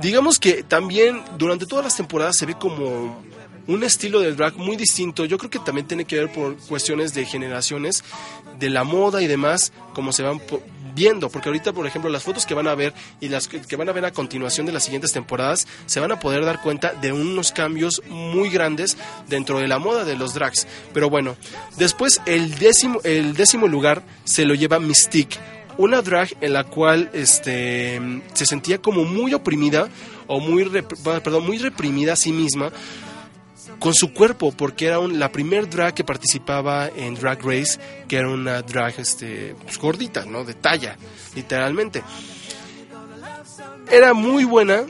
[0.00, 3.22] Digamos que también durante todas las temporadas se ve como
[3.66, 5.24] un estilo del drag muy distinto.
[5.24, 8.04] Yo creo que también tiene que ver por cuestiones de generaciones,
[8.58, 10.40] de la moda y demás, como se van
[10.94, 11.28] viendo.
[11.30, 13.92] Porque ahorita, por ejemplo, las fotos que van a ver y las que van a
[13.92, 17.52] ver a continuación de las siguientes temporadas, se van a poder dar cuenta de unos
[17.52, 18.96] cambios muy grandes
[19.28, 20.66] dentro de la moda de los drags.
[20.92, 21.36] Pero bueno,
[21.76, 25.38] después el décimo, el décimo lugar se lo lleva Mystique
[25.78, 28.00] una drag en la cual este
[28.34, 29.88] se sentía como muy oprimida
[30.26, 30.64] o muy
[31.04, 32.70] perdón, muy reprimida a sí misma
[33.82, 38.16] con su cuerpo porque era un- la primer drag que participaba en Drag Race que
[38.16, 40.96] era una drag este pues, gordita no de talla
[41.34, 42.02] literalmente.
[43.90, 44.84] Era muy buena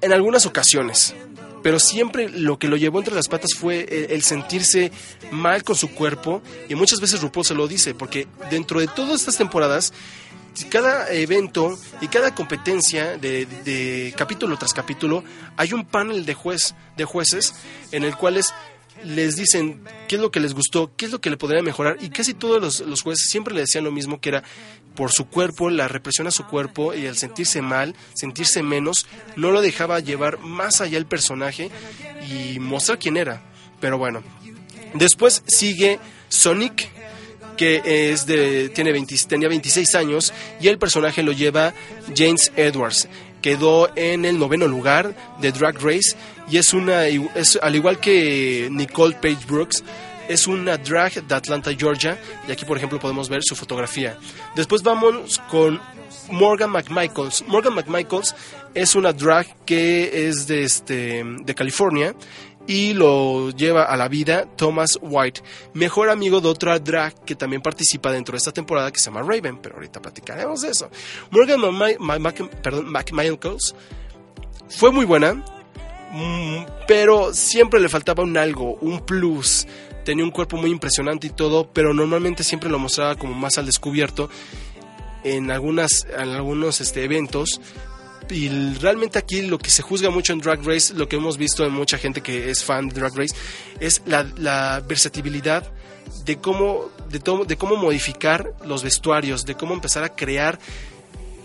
[0.00, 1.14] en algunas ocasiones
[1.62, 4.92] pero siempre lo que lo llevó entre las patas fue el, el sentirse
[5.32, 9.20] mal con su cuerpo y muchas veces RuPaul se lo dice porque dentro de todas
[9.20, 9.92] estas temporadas
[10.64, 15.24] cada evento y cada competencia de, de capítulo tras capítulo
[15.56, 17.54] hay un panel de juez de jueces
[17.92, 18.52] en el cuales
[19.04, 21.96] les dicen qué es lo que les gustó, qué es lo que le podría mejorar
[22.00, 24.42] y casi todos los, los jueces siempre le decían lo mismo que era
[24.98, 29.52] por su cuerpo, la represión a su cuerpo y el sentirse mal, sentirse menos, no
[29.52, 31.70] lo dejaba llevar más allá el personaje
[32.28, 33.40] y mostrar quién era.
[33.80, 34.24] Pero bueno,
[34.94, 36.90] después sigue Sonic,
[37.58, 41.74] que tiene 20 tenía 26 años y el personaje lo lleva
[42.16, 43.08] James Edwards.
[43.42, 46.16] Quedó en el noveno lugar de Drag Race
[46.50, 49.84] y es una, es, al igual que Nicole Page Brooks,
[50.28, 54.16] es una drag de Atlanta, Georgia, y aquí por ejemplo podemos ver su fotografía.
[54.54, 55.80] Después vamos con
[56.30, 57.44] Morgan McMichaels.
[57.46, 58.34] Morgan McMichaels
[58.74, 62.14] es una drag que es de, este, de California
[62.68, 67.62] y lo lleva a la vida Thomas White, mejor amigo de otra drag que también
[67.62, 70.90] participa dentro de esta temporada que se llama Raven, pero ahorita platicaremos de eso.
[71.30, 71.60] Morgan
[71.98, 73.74] McMichaels
[74.68, 75.42] fue muy buena,
[76.12, 79.66] mm, pero siempre le faltaba un algo, un plus.
[80.04, 83.64] Tenía un cuerpo muy impresionante y todo, pero normalmente siempre lo mostraba como más al
[83.64, 84.28] descubierto
[85.24, 87.60] en algunas en algunos este, eventos
[88.30, 91.64] y realmente aquí lo que se juzga mucho en Drag Race, lo que hemos visto
[91.64, 93.34] en mucha gente que es fan de Drag Race,
[93.80, 95.70] es la, la versatilidad
[96.24, 100.58] de cómo, de, cómo modificar los vestuarios, de cómo empezar a crear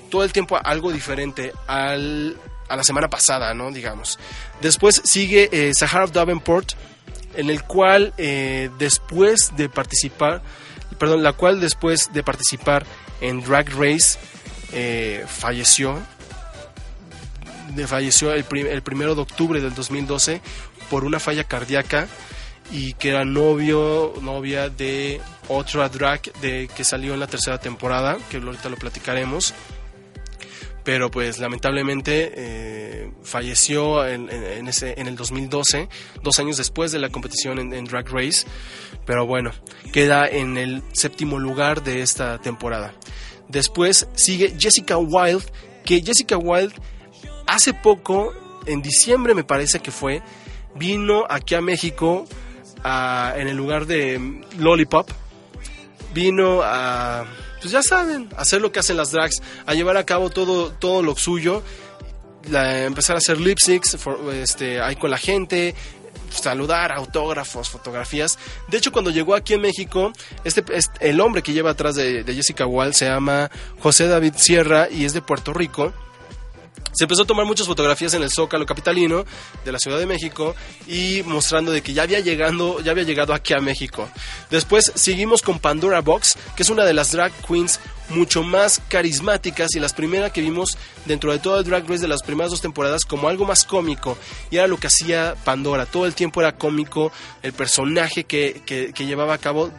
[0.10, 3.72] todo el tiempo algo diferente a la semana pasada, ¿no?
[3.72, 4.19] Digamos.
[4.62, 6.74] Después sigue eh, Sahara Davenport,
[7.36, 10.41] en el cual eh, después de participar,
[11.00, 12.86] perdón, la cual después de participar
[13.22, 14.19] en Drag Race
[14.72, 16.00] eh, falleció
[17.88, 20.41] falleció el, el primero de octubre del 2012
[20.89, 22.07] por una falla cardíaca
[22.71, 28.17] y que era novio, novia de otra drag de, que salió en la tercera temporada,
[28.29, 29.53] que ahorita lo platicaremos.
[30.83, 34.67] pero pues lamentablemente eh, falleció en, en-
[35.07, 35.88] el 2012,
[36.23, 38.45] dos años después de la competición en, en Drag Race,
[39.05, 39.51] pero bueno,
[39.93, 42.93] queda en el séptimo lugar de esta temporada.
[43.47, 45.45] Después sigue Jessica Wilde,
[45.86, 46.75] que Jessica Wilde
[47.47, 48.34] hace poco,
[48.65, 50.21] en diciembre me parece que fue,
[50.75, 52.25] vino aquí a México
[52.84, 55.10] en el lugar de mm, Lollipop.
[56.13, 57.25] Vino a,
[57.60, 61.01] pues ya saben, hacer lo que hacen las drags, a llevar a cabo todo, todo
[61.01, 61.63] lo suyo,
[62.51, 65.73] la- empezar a hacer lip syncs for- este, ahí con la gente,
[66.29, 68.38] saludar, autógrafos, fotografías.
[68.67, 72.23] De hecho, cuando llegó aquí en México, este, este- el hombre que lleva atrás de,
[72.23, 75.93] de Jessica Wall se llama José David Sierra y es de Puerto Rico.
[76.93, 79.25] Se empezó a tomar muchas fotografías en el Zócalo capitalino
[79.65, 80.56] de la Ciudad de México
[80.88, 84.10] y mostrando de que ya había llegando, ya había llegado aquí a México.
[84.49, 87.79] Después seguimos con Pandora Box, que es una de las drag queens
[88.10, 92.08] mucho más carismáticas y las primeras que vimos dentro de todo el Drag Race de
[92.08, 94.17] las primeras dos temporadas como algo más cómico
[94.51, 95.86] y era lo que hacía Pandora.
[95.86, 99.71] Todo el tiempo era cómico el personaje que, que- que llevaba a cabo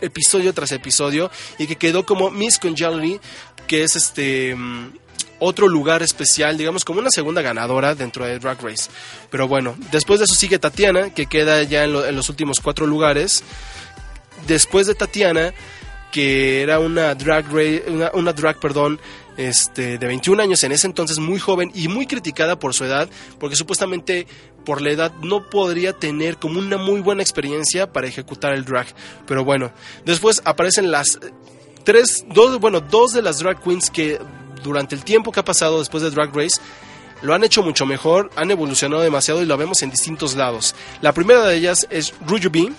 [0.00, 3.20] episodio tras episodio y que quedó como Miss Congeniality,
[3.66, 4.92] que es este mm,
[5.40, 8.90] otro lugar especial, digamos como una segunda ganadora dentro de Drag Race.
[9.30, 12.60] Pero bueno, después de eso sigue Tatiana, que queda ya en, lo- en los últimos
[12.60, 13.42] cuatro lugares.
[14.46, 15.52] Después de Tatiana,
[16.12, 19.00] que era una drag, ra- una, una drag, perdón,
[19.36, 23.08] este, de 21 años en ese entonces, muy joven y muy criticada por su edad,
[23.38, 24.26] porque supuestamente
[24.64, 28.86] por la edad no podría tener como una muy buena experiencia para ejecutar el drag.
[29.26, 29.70] Pero bueno,
[30.04, 31.18] después aparecen las
[31.84, 34.18] tres, dos, bueno, dos de las drag queens que
[34.62, 36.60] durante el tiempo que ha pasado después de Drag Race
[37.22, 40.74] lo han hecho mucho mejor, han evolucionado demasiado y lo vemos en distintos lados.
[41.00, 42.72] La primera de ellas es Rujubee,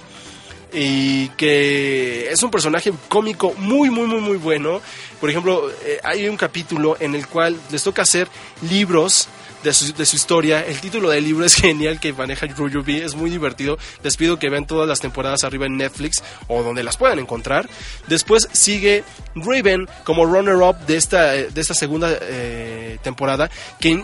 [0.71, 4.81] y que es un personaje cómico muy, muy, muy, muy bueno.
[5.19, 8.27] Por ejemplo, eh, hay un capítulo en el cual les toca hacer
[8.69, 9.27] libros
[9.63, 10.65] de su, de su historia.
[10.65, 13.77] El título del libro es genial que maneja Rujubee, es muy divertido.
[14.03, 17.69] Les pido que vean todas las temporadas arriba en Netflix o donde las puedan encontrar.
[18.07, 19.03] Después sigue
[19.35, 24.03] Raven como runner-up de esta, de esta segunda eh, temporada, que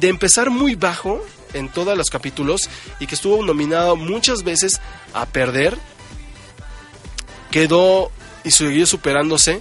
[0.00, 2.68] de empezar muy bajo en todos los capítulos
[3.00, 4.80] y que estuvo nominado muchas veces
[5.14, 5.76] a perder,
[7.50, 8.10] quedó
[8.44, 9.60] y siguió superándose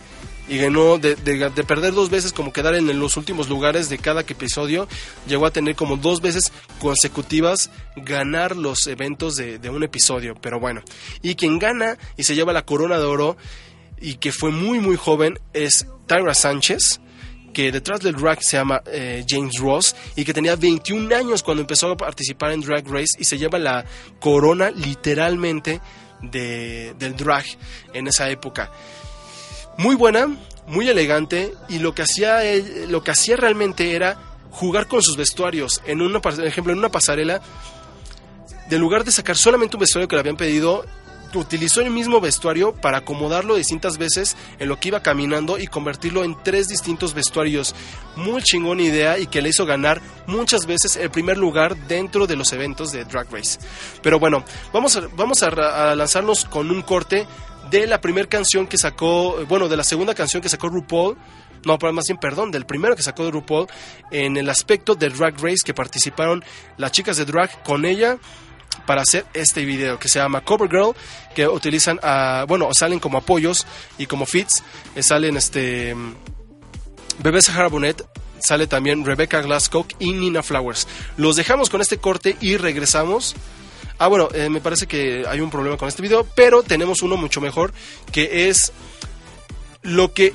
[0.49, 3.97] y ganó de, de- de perder dos veces como quedar en los últimos lugares de
[3.97, 4.87] cada episodio,
[5.27, 10.59] llegó a tener como dos veces consecutivas ganar los eventos de, de un episodio, pero
[10.59, 10.81] bueno,
[11.21, 13.37] y quien gana y se lleva la corona de oro
[13.99, 17.01] y que fue muy muy joven es Tyra Sánchez,
[17.53, 21.61] que detrás del drag se llama eh, James Ross y que tenía 21 años cuando
[21.61, 23.83] empezó a participar en Drag Race y se lleva la
[24.19, 25.81] corona literalmente
[26.21, 27.45] de- del drag
[27.93, 28.71] en esa época.
[29.77, 30.27] Muy buena,
[30.65, 32.39] muy elegante y lo que hacía
[32.87, 34.17] lo que hacía realmente era
[34.49, 35.81] jugar con sus vestuarios.
[35.85, 37.41] En una, por ejemplo, en una pasarela,
[38.69, 40.83] de lugar de sacar solamente un vestuario que le habían pedido,
[41.35, 46.23] utilizó el mismo vestuario para acomodarlo distintas veces en lo que iba caminando y convertirlo
[46.23, 47.75] en tres distintos vestuarios.
[48.15, 52.35] Muy chingón idea y que le hizo ganar muchas veces el primer lugar dentro de
[52.35, 53.59] los eventos de Drag Race.
[54.01, 57.27] Pero bueno, vamos a lanzarnos con un corte
[57.69, 61.17] de la primera canción que sacó, bueno, de la segunda canción que sacó RuPaul.
[61.65, 63.67] No, más bien, perdón, del primero que sacó de RuPaul
[64.11, 66.43] en el aspecto de Drag Race que participaron
[66.77, 68.17] las chicas de drag con ella
[68.85, 70.95] para hacer este video que se llama Cover Girl,
[71.35, 71.99] que utilizan,
[72.47, 73.65] bueno, salen como apoyos
[73.97, 74.63] y como fits,
[74.95, 75.95] eh, salen este
[77.19, 78.03] Bebé Sahara Bonet,
[78.39, 80.87] sale también Rebecca Glasscock y Nina Flowers.
[81.17, 83.35] Los dejamos con este corte y regresamos.
[83.99, 87.17] Ah, bueno, eh, me parece que hay un problema con este video, pero tenemos uno
[87.17, 87.73] mucho mejor,
[88.11, 88.71] que es
[89.81, 90.33] lo que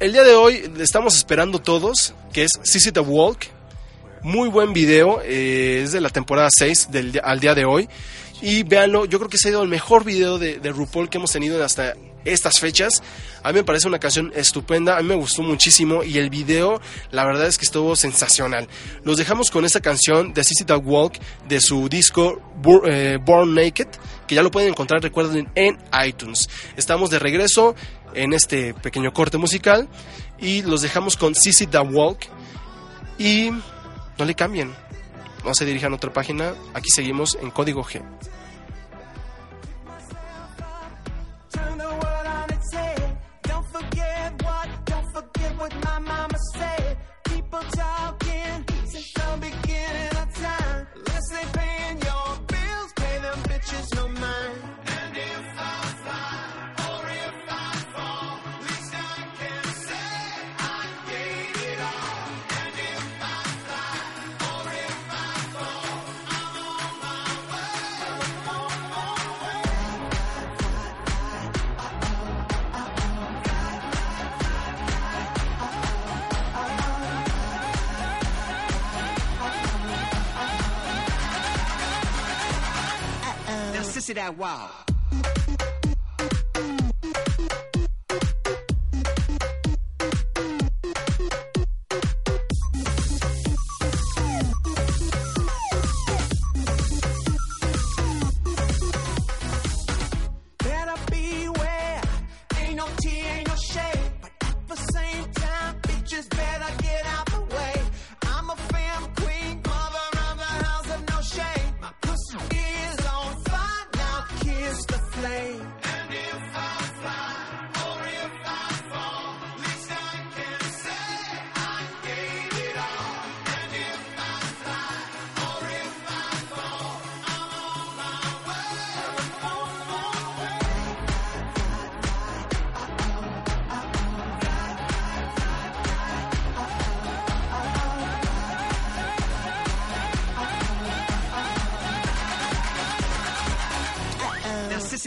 [0.00, 3.46] el día de hoy estamos esperando todos, que es Sissy Walk.
[4.22, 7.88] Muy buen video, eh, es de la temporada 6 del, al día de hoy.
[8.42, 11.32] Y véanlo, yo creo que ha sido el mejor video de, de RuPaul que hemos
[11.32, 13.02] tenido hasta estas fechas.
[13.42, 16.80] A mí me parece una canción estupenda, a mí me gustó muchísimo y el video,
[17.10, 18.68] la verdad es que estuvo sensacional.
[19.04, 22.40] Los dejamos con esta canción de Sissy Walk de su disco
[22.86, 23.88] eh, Born Naked,
[24.26, 26.48] que ya lo pueden encontrar, recuerden, en iTunes.
[26.76, 27.74] Estamos de regreso
[28.14, 29.88] en este pequeño corte musical
[30.38, 32.26] y los dejamos con Sissy Walk
[33.18, 33.50] y
[34.18, 34.74] no le cambien.
[35.44, 36.54] No se dirijan a otra página.
[36.74, 38.02] Aquí seguimos en código G.
[84.00, 84.89] This that wow.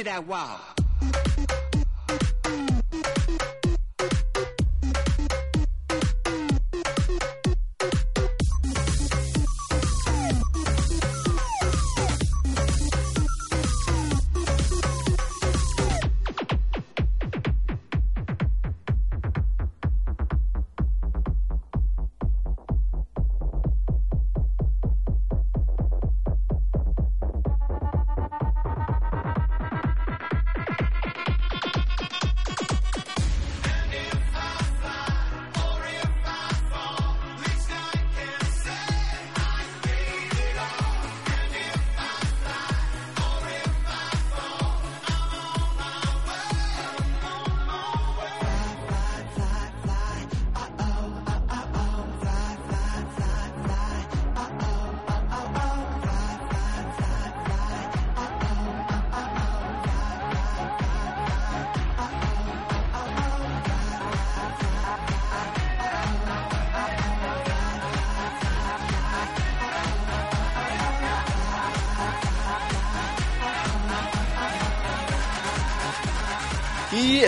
[0.04, 0.73] That wow.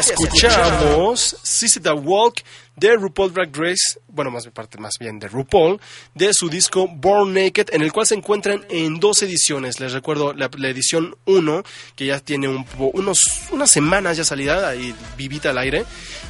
[0.10, 2.44] Escuchamos Sissy the Walk
[2.76, 5.80] de RuPaul Drag Race, bueno, más parte más bien de RuPaul,
[6.14, 9.80] de su disco Born Naked, en el cual se encuentran en dos ediciones.
[9.80, 11.64] Les recuerdo la, edición 1,
[11.96, 13.20] que ya tiene unos,
[13.52, 15.86] unas semanas ya salida, ahí vivita al aire,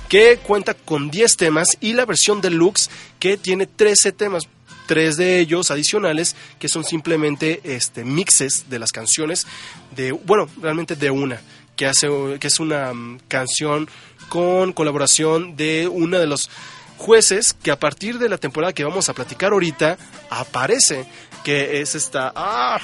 [0.08, 4.48] que cuenta con 10 temas, y la versión deluxe, que tiene 13 temas
[4.86, 9.48] tres de ellos adicionales que son simplemente este mixes de las canciones
[9.96, 11.42] de bueno realmente de una
[11.76, 12.08] que hace
[12.40, 13.90] que es una mm, canción
[14.30, 16.50] con colaboración de uno de los
[16.98, 19.98] jueces que a partir de la temporada que vamos a platicar ahorita
[20.30, 21.06] aparece
[21.44, 22.80] que es esta ah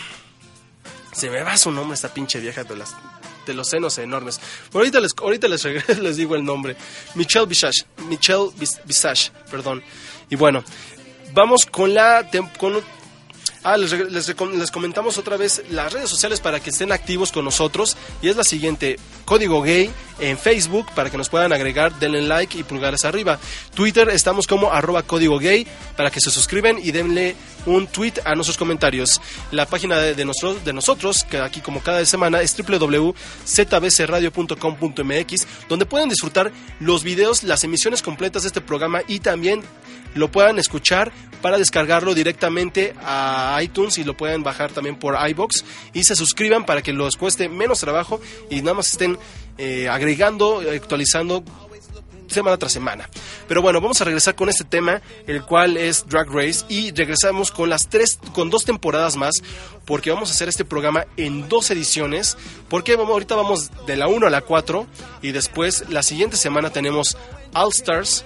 [1.13, 2.95] se me va su nombre esta pinche vieja de las
[3.45, 4.39] de los senos enormes.
[4.67, 5.63] Pero ahorita les ahorita les,
[5.99, 6.75] les digo el nombre.
[7.15, 9.81] Michelle Visage, Michelle Vis- Visage, perdón.
[10.29, 10.63] Y bueno,
[11.33, 12.73] vamos con la con
[13.63, 17.45] Ah, les, les, les comentamos otra vez las redes sociales para que estén activos con
[17.45, 17.95] nosotros.
[18.21, 22.57] Y es la siguiente: Código Gay en Facebook para que nos puedan agregar, denle like
[22.57, 23.39] y pulgares arriba.
[23.75, 28.35] Twitter estamos como arroba Código Gay para que se suscriben y denle un tweet a
[28.35, 29.21] nuestros comentarios.
[29.51, 35.85] La página de, de, nosotros, de nosotros, que aquí como cada semana, es www.zbcradio.com.mx, donde
[35.85, 39.61] pueden disfrutar los videos, las emisiones completas de este programa y también
[40.13, 45.65] lo puedan escuchar para descargarlo directamente a iTunes y lo pueden bajar también por iBox
[45.93, 49.17] y se suscriban para que les cueste menos trabajo y nada más estén
[49.57, 51.43] eh, agregando, actualizando
[52.31, 53.09] semana tras semana.
[53.47, 57.51] Pero bueno, vamos a regresar con este tema, el cual es Drag Race y regresamos
[57.51, 59.35] con las tres, con dos temporadas más,
[59.85, 62.37] porque vamos a hacer este programa en dos ediciones,
[62.69, 64.87] porque vamos, ahorita vamos de la 1 a la 4
[65.21, 67.17] y después la siguiente semana tenemos
[67.53, 68.25] All Stars,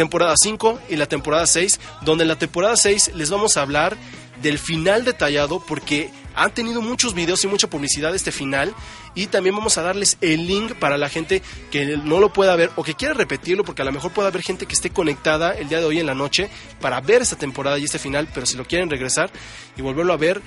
[0.00, 3.98] temporada 5 y la temporada 6, donde en la temporada 6 les vamos a hablar
[4.40, 8.74] del final detallado porque han tenido muchos videos y mucha publicidad este final
[9.14, 12.70] y también vamos a darles el link para la gente que no lo pueda ver
[12.76, 15.68] o que quiera repetirlo porque a lo mejor puede haber gente que esté conectada el
[15.68, 16.48] día de hoy en la noche
[16.80, 19.30] para ver esta temporada y este final, pero si lo quieren regresar
[19.76, 20.40] y volverlo a ver,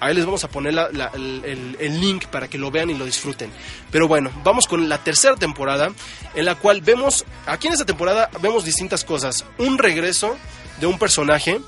[0.00, 3.50] Ahí les vamos a poner el link para que lo vean y lo disfruten.
[3.90, 5.92] Pero bueno, vamos con la tercera temporada,
[6.34, 9.44] en la cual vemos, aquí en esta temporada vemos distintas cosas.
[9.58, 10.36] Un regreso
[10.80, 11.60] de un personaje.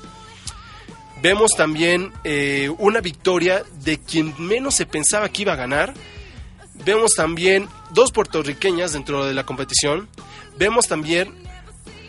[1.21, 5.93] Vemos también eh, una victoria de quien menos se pensaba que iba a ganar.
[6.85, 10.07] Vemos también dos puertorriqueñas dentro de la competición.
[10.57, 11.33] Vemos también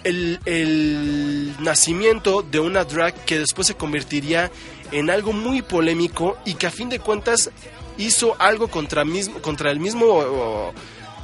[0.04, 4.50] el, el nacimiento de una drag que después se convertiría
[4.92, 7.50] en algo muy polémico y que a fin de cuentas
[7.98, 10.72] hizo algo contra, mismo, contra el mismo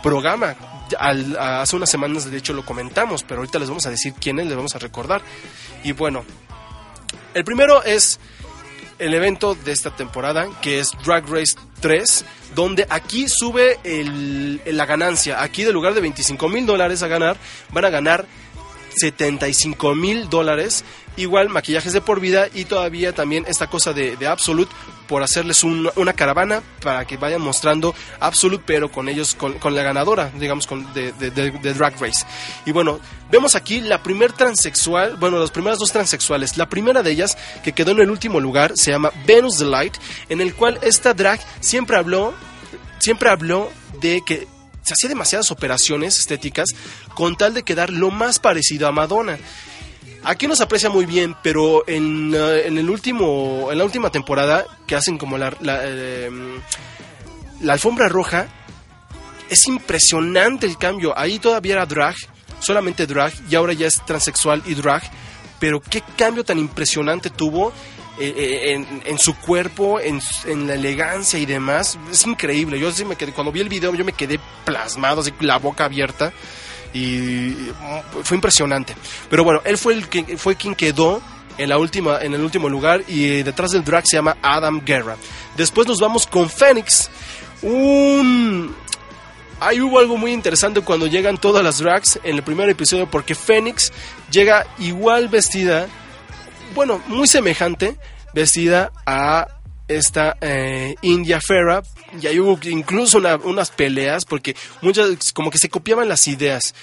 [0.03, 0.55] programa.
[0.99, 4.47] Al- hace unas semanas, de hecho, lo comentamos, pero ahorita les vamos a decir quiénes,
[4.47, 5.23] les vamos a recordar.
[5.83, 6.25] Y bueno,
[7.33, 8.21] el primero es
[8.99, 14.87] el evento de esta temporada, que es Drag Race 3, donde aquí sube el- la
[14.87, 15.43] ganancia.
[15.43, 17.37] Aquí, de lugar de 25 mil dólares a ganar,
[17.71, 18.27] van a ganar
[18.97, 20.85] 75 mil dólares.
[21.17, 24.73] Igual maquillajes de por vida y todavía también esta cosa de, de Absolute
[25.07, 29.77] por hacerles un- una caravana para que vayan mostrando Absolute, pero con ellos, con, con
[29.77, 32.25] la ganadora, digamos, con, de, de- de- Drag Race.
[32.67, 32.99] Y bueno,
[33.31, 36.57] vemos aquí la primer transexual, bueno, las primeras dos transexuales.
[36.57, 39.95] La primera de ellas, que quedó en el último lugar, se llama Venus the Light,
[40.29, 42.35] en el cual esta drag siempre habló,
[42.99, 43.71] siempre habló
[44.01, 44.49] de que
[44.85, 46.69] se hacía demasiadas operaciones estéticas
[47.15, 49.39] con tal de quedar lo más parecido a Madonna.
[50.25, 54.65] Aquí nos aprecia muy bien, pero en, eh, en el último, en la última temporada
[54.87, 56.31] que hacen como la, eh,
[57.61, 58.49] la alfombra roja,
[59.51, 61.17] es impresionante el cambio.
[61.19, 62.15] Ahí todavía era drag,
[62.59, 65.03] solamente drag, y ahora ya es transexual y drag.
[65.61, 67.73] Pero qué cambio tan impresionante tuvo
[68.19, 70.21] eh, eh, en, su cuerpo, en,
[70.67, 71.99] la elegancia y demás.
[72.11, 72.79] Es increíble.
[72.79, 75.85] Yo sí me quedé, cuando vi el video, yo me quedé plasmado, así la boca
[75.85, 76.33] abierta.
[76.93, 77.57] Y
[78.23, 78.95] fue impresionante.
[79.29, 81.21] Pero bueno, él fue el que fue quien quedó
[81.59, 84.81] en la última en el último lugar y eh, detrás del drag se llama Adam
[84.85, 85.17] Guerra.
[85.57, 87.11] Después nos vamos con Phoenix,
[87.63, 88.75] un
[89.83, 93.93] hubo algo muy interesante cuando llegan todas las drags en el primer episodio porque Phoenix
[94.31, 95.89] llega igual vestida,
[96.75, 97.97] bueno, muy semejante,
[98.35, 99.47] vestida a
[99.89, 101.83] esta eh, India Ferra.
[102.21, 106.75] Y ahí hubo incluso una- unas peleas porque muchas, como que se copiaban las ideas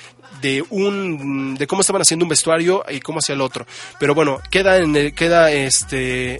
[0.41, 3.65] de un de cómo estaban haciendo un vestuario y cómo hacía el otro.
[3.99, 6.39] Pero bueno, queda en el, queda este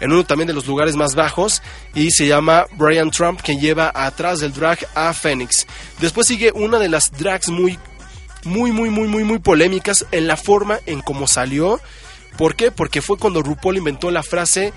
[0.00, 1.60] en uno también de los lugares más bajos
[1.94, 5.66] y se llama Brian Trump que lleva atrás del drag a Phoenix.
[6.00, 7.78] Después sigue una de las drags muy
[8.44, 11.80] muy muy muy muy muy polémicas en la forma en cómo salió.
[12.38, 12.70] ¿Por qué?
[12.70, 14.72] Porque fue cuando RuPaul inventó la frase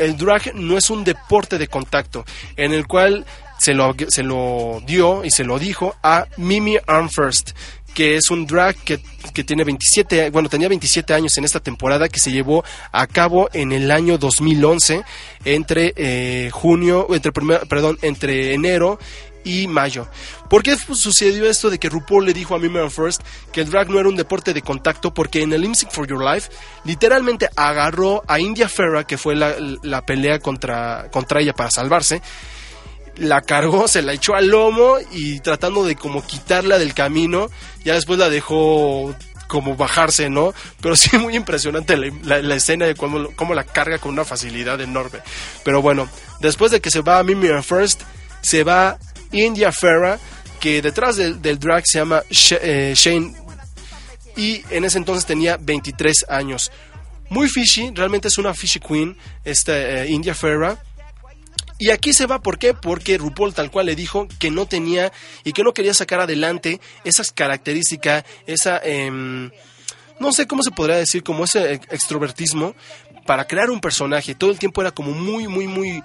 [0.00, 2.24] el drag no es un deporte de contacto,
[2.56, 3.26] en el cual
[3.58, 7.50] se lo, se lo dio y se lo dijo a Mimi Armfirst,
[7.94, 9.00] que es un drag que,
[9.34, 13.50] que tiene 27, bueno, tenía 27 años en esta temporada que se llevó a cabo
[13.52, 15.02] en el año 2011
[15.44, 18.98] entre eh, junio, entre perdón, entre enero
[19.44, 20.08] y mayo.
[20.48, 23.22] ¿Por qué sucedió esto de que RuPaul le dijo a Mimi First
[23.52, 25.12] que el drag no era un deporte de contacto?
[25.14, 26.50] Porque en el IMSIC for Your Life
[26.84, 32.22] literalmente agarró a India Ferra, que fue la, la pelea contra, contra ella para salvarse,
[33.16, 37.50] la cargó, se la echó al lomo y tratando de como quitarla del camino,
[37.84, 39.14] ya después la dejó
[39.46, 40.54] como bajarse, ¿no?
[40.80, 45.18] Pero sí muy impresionante la, escena de cómo, cómo la carga con una facilidad enorme.
[45.64, 46.08] Pero bueno,
[46.40, 48.02] después de que se va Mimi First,
[48.40, 48.98] se va
[49.32, 50.18] India Ferra,
[50.60, 52.22] que detrás del, drag se llama
[52.62, 53.34] eh, Shane
[54.36, 56.70] y en ese entonces tenía 23 años.
[57.28, 60.82] Muy fishy, realmente es una fishy queen, esta eh, India Ferra.
[61.78, 62.74] Y aquí se va, ¿por qué?
[62.74, 65.12] Porque RuPaul tal cual le dijo que no tenía
[65.44, 69.50] y que no quería sacar adelante esas características, esa, em,
[70.18, 72.74] no sé cómo se podría decir, como ese ex- extrovertismo
[73.24, 74.34] para crear un personaje.
[74.34, 76.02] Todo el tiempo era como muy, muy, muy,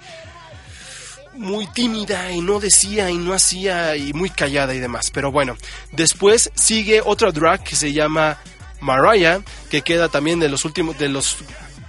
[1.36, 5.10] muy tímida y no decía y no hacía y muy callada y demás.
[5.10, 5.56] Pero bueno,
[5.92, 8.38] después sigue otra drag que se llama
[8.80, 11.38] Mariah, que queda también de los últimos, de los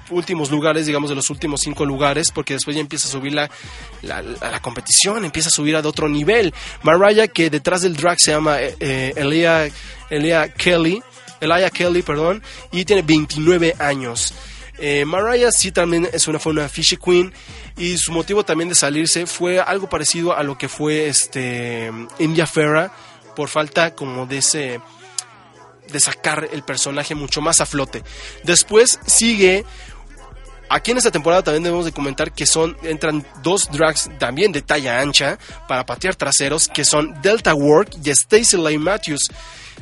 [0.09, 3.49] últimos lugares, digamos de los últimos cinco lugares, porque después ya empieza a subir la,
[4.01, 6.53] la, competición, empieza a subir a otro nivel.
[6.83, 9.69] Mariah, que detrás del drag se llama eh, eh, Elia,
[10.09, 11.01] Elia Kelly,
[11.39, 12.41] Elia Kelly, perdón,
[12.71, 14.33] y tiene 29 años.
[14.79, 17.33] Eh, Mariah sí también es una, fue una fishy queen
[17.77, 22.45] y su motivo también de salirse fue algo parecido a lo que fue este India
[22.45, 22.91] Ferra
[23.35, 24.79] por falta como de ese
[25.91, 28.03] de sacar el personaje mucho más a flote.
[28.43, 29.65] Después sigue
[30.69, 34.61] Aquí en esta temporada también debemos de comentar que son entran dos drags también de
[34.61, 39.31] talla ancha para patear traseros que son Delta Work y Stacy Lane Matthews.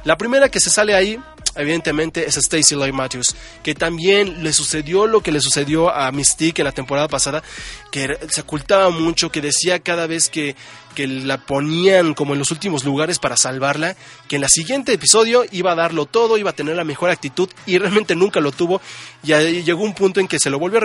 [0.04, 1.20] La primera que se sale ahí
[1.56, 6.62] evidentemente es Stacy Lane Matthews, que también le sucedió lo que le sucedió a Mystique
[6.62, 7.43] en la temporada pasada,
[7.91, 10.56] que se ocultaba mucho, que decía cada vez que,
[10.95, 13.95] que la ponían como en los últimos lugares para salvarla,
[14.28, 17.49] que en el siguiente episodio iba a darlo todo, iba a tener la mejor actitud
[17.66, 18.82] y realmente nunca lo tuvo.
[19.24, 19.34] Y
[19.64, 20.82] llegó un punto en que se lo volvió a-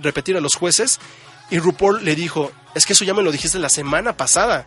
[0.00, 1.00] repetir a los jueces
[1.50, 4.66] y RuPaul le dijo, es que eso ya me lo dijiste la semana pasada.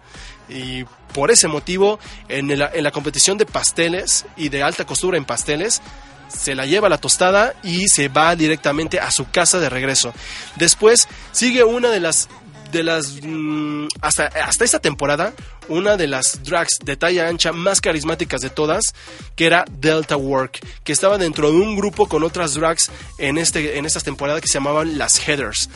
[0.49, 1.99] Y por ese motivo,
[2.29, 5.81] en, el- en la competición de pasteles y de alta costura en pasteles,
[6.27, 10.13] se la lleva la tostada y se va directamente a su casa de regreso.
[10.55, 12.27] Después sigue una de las
[12.75, 15.33] de las mm, hasta hasta esta temporada
[15.69, 18.93] una de las drags de talla ancha más carismáticas de todas,
[19.35, 23.77] que era Delta Work, que estaba dentro de un grupo con otras drags en este
[23.77, 25.69] en estas temporadas que se llamaban las Headers.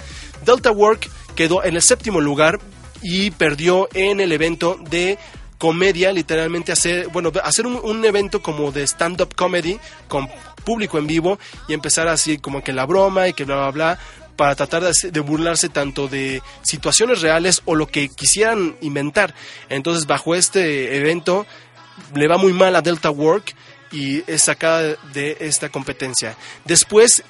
[0.45, 2.59] Delta Work quedó en el séptimo lugar
[3.01, 5.17] y perdió en el evento de
[5.57, 9.77] comedia, literalmente hacer, bueno, hacer un, un evento como de stand-up comedy
[10.07, 10.29] con
[10.63, 13.99] público en vivo y empezar así como que la broma y que bla, bla, bla,
[14.39, 19.35] para tratar de, burlarse tanto de situaciones reales o lo que quisieran inventar.
[19.67, 21.45] Entonces, bajo este evento,
[22.15, 23.53] le va muy mal a Delta Work
[23.91, 26.37] y es sacada de esta competencia.
[26.63, 27.21] Después,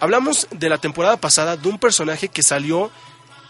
[0.00, 2.90] hablamos de la temporada pasada de un personaje que salió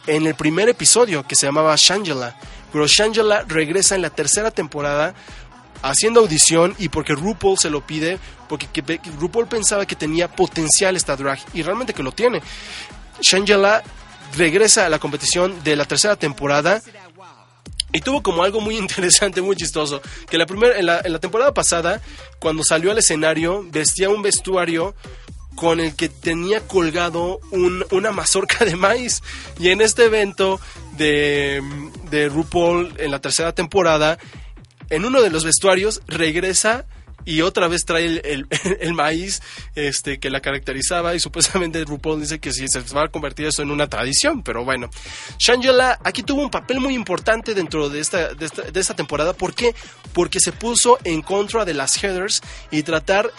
[0.08, 2.36] en el primer episodio que se llamaba Shangela.
[2.72, 5.14] Pero Shangela regresa en la tercera temporada
[5.82, 8.18] haciendo audición y porque RuPaul se lo pide,
[8.48, 12.42] porque que- que RuPaul pensaba que tenía potencial esta drag y realmente que lo tiene.
[13.20, 13.82] Shangela
[14.36, 16.80] regresa a la competición de la tercera temporada
[17.92, 21.18] y tuvo como algo muy interesante, muy chistoso, que la primera, en, la, en la
[21.18, 22.00] temporada pasada,
[22.38, 24.94] cuando salió al escenario, vestía un vestuario
[25.56, 29.22] con el que tenía colgado un- una mazorca de maíz.
[29.58, 30.60] Y en este evento
[30.96, 31.60] de,
[32.10, 34.18] de RuPaul, en la tercera temporada,
[34.90, 36.86] en uno de los vestuarios regresa
[37.24, 38.46] y otra vez trae el,
[38.80, 39.42] el- maíz
[39.74, 43.62] este, que la caracterizaba y supuestamente RuPaul dice que sí, se va a convertir eso
[43.62, 44.88] en una tradición, pero bueno.
[45.38, 49.32] Shangela aquí tuvo un papel muy importante dentro de esta, de esta, temporada.
[49.32, 49.74] ¿Por qué?
[50.12, 53.30] Porque se puso en contra de las headers y tratar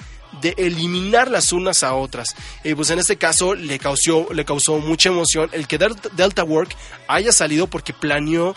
[0.41, 2.35] de eliminar las unas a otras.
[2.63, 6.75] Y pues en este caso le causó, le causó mucha emoción el que Delta Work
[7.07, 8.55] haya salido porque planeó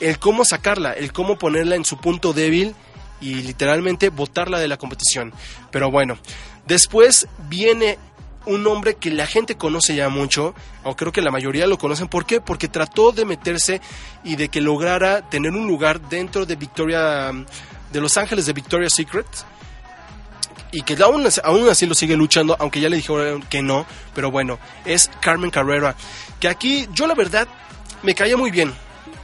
[0.00, 2.74] el cómo sacarla, el cómo ponerla en su punto débil
[3.20, 5.32] y literalmente botarla de la competición.
[5.70, 6.18] Pero bueno,
[6.66, 7.98] después viene
[8.46, 12.08] un hombre que la gente conoce ya mucho, o creo que la mayoría lo conocen.
[12.08, 12.40] ¿Por qué?
[12.40, 13.80] Porque trató de meterse
[14.24, 17.32] y de que lograra tener un lugar dentro de Victoria,
[17.92, 19.26] de Los Ángeles de Victoria's Secret.
[20.70, 23.86] Y que aún, aún así lo sigue luchando, aunque ya le dijeron que no.
[24.14, 25.94] Pero bueno, es Carmen Carrera.
[26.40, 27.48] Que aquí yo la verdad
[28.02, 28.72] me caía muy bien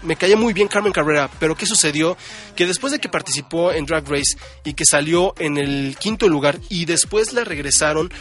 [0.02, 2.16] me caía muy bien Carmen Carrera, pero ¿qué sucedió?
[2.56, 6.58] Que después de que participó en Drag Race y que salió en el quinto lugar
[6.68, 8.12] y después la regresaron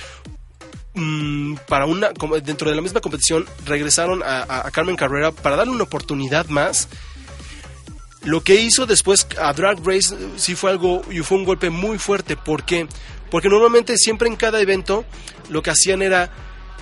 [0.93, 2.11] mm, para una
[2.43, 6.47] dentro de la misma competición regresaron a, a- a Carmen Carrera para darle una oportunidad
[6.47, 6.87] más.
[8.23, 11.69] Lo que hizo después a Drag Race eh, sí fue algo y fue un golpe
[11.69, 12.37] muy fuerte.
[12.37, 12.87] ¿Por qué?
[13.29, 15.03] Porque normalmente siempre en cada evento
[15.49, 16.31] lo que hacían era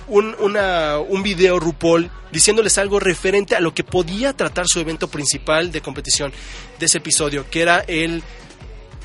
[0.08, 5.08] un, una- un video RuPaul diciéndoles algo referente a lo que podía tratar su evento
[5.08, 6.32] principal de competición
[6.78, 8.22] de ese episodio, que era el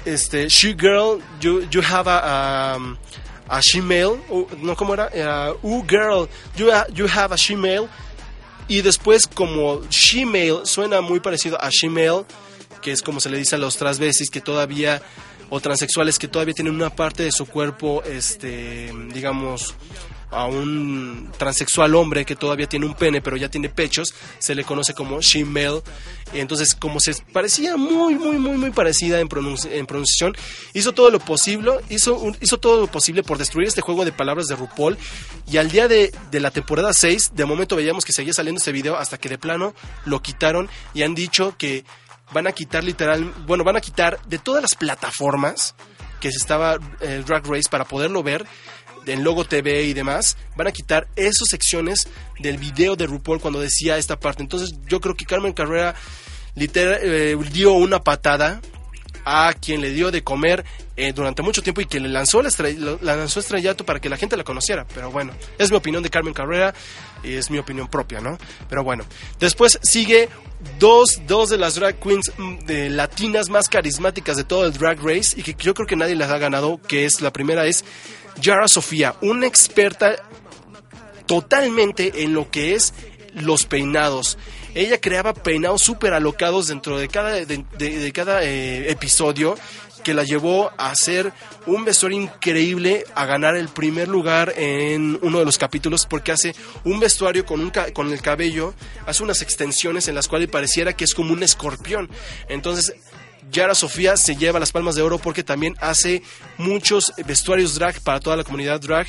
[0.06, 2.95] este, She Girl, you, you have a, um,
[3.50, 4.18] a She Male,
[4.62, 5.08] no, ¿cómo era?
[5.10, 7.88] Era, Uh Girl, you, you have a She Male.
[8.70, 12.26] Y después, como She Male suena muy parecido a She Male,
[12.82, 15.02] que es como se le dice a los transvestis que todavía,
[15.50, 19.74] o transexuales que todavía tienen una parte de su cuerpo, este, digamos,
[20.32, 24.63] a un transexual hombre que todavía tiene un pene pero ya tiene pechos, se le
[24.63, 25.82] conoce como she-male.
[26.34, 29.30] Entonces, como se parecía muy, muy, muy, muy parecida en,
[29.71, 30.36] en pronunciación,
[30.73, 34.47] hizo todo lo posible, hizo, hizo todo lo posible por destruir este juego de palabras
[34.47, 34.97] de RuPaul.
[35.49, 38.73] Y al día de, de la temporada 6, de momento veíamos que seguía saliendo este
[38.73, 39.73] video hasta que de plano
[40.05, 41.86] lo quitaron y han dicho que
[42.34, 45.75] van a quitar literal, bueno, van a quitar de todas las plataformas
[46.19, 48.45] que se estaba eh, Drag Race para poderlo ver
[49.08, 52.08] en Logo TV y demás, van a quitar esas secciones
[52.39, 54.43] del video de RuPaul cuando decía esta parte.
[54.43, 55.95] Entonces yo creo que Carmen Carrera
[56.55, 58.62] literal, eh, dio una patada
[59.30, 60.64] a quien le dio de comer
[60.95, 62.49] eh, durante mucho tiempo y que le lanzó la,
[63.01, 64.86] la lanzó estrellato para que la gente la conociera.
[64.93, 66.74] Pero bueno, es mi opinión de Carmen Carrera
[67.24, 68.38] y es mi opinión propia, ¿no?
[68.70, 69.03] Pero bueno,
[69.38, 70.30] después sigue
[70.80, 74.99] dos, dos de las drag queens mm, de latinas más carismáticas de todo el drag
[75.03, 77.84] race y que yo creo que nadie las ha ganado, que es la primera es
[78.41, 80.15] Yara Sofía, una experta
[81.25, 82.93] totalmente en lo que es
[83.33, 84.38] los peinados.
[84.73, 89.55] Ella creaba peinados súper alocados dentro de cada, de, cada eh, episodio
[90.03, 91.33] que la llevó a hacer
[91.65, 96.55] un vestuario increíble, a ganar el primer lugar en uno de los capítulos porque hace
[96.85, 98.73] un vestuario con, un con el cabello,
[99.05, 102.09] hace unas extensiones en las cuales pareciera que es como un escorpión.
[102.47, 102.93] Entonces
[103.52, 106.22] Yara Sofía se lleva las palmas de oro porque también hace
[106.58, 109.08] muchos vestuarios drag para toda la comunidad drag.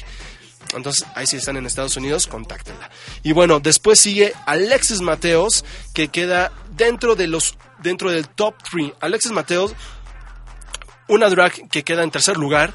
[0.75, 2.91] Entonces, ahí si están en Estados Unidos, contáctenla.
[3.23, 5.65] Y bueno, después sigue Alexis Mateos,
[5.95, 8.93] que queda dentro de los dentro del top 3.
[9.01, 9.75] Alexis Mateos,
[11.09, 12.75] una drag que queda en tercer lugar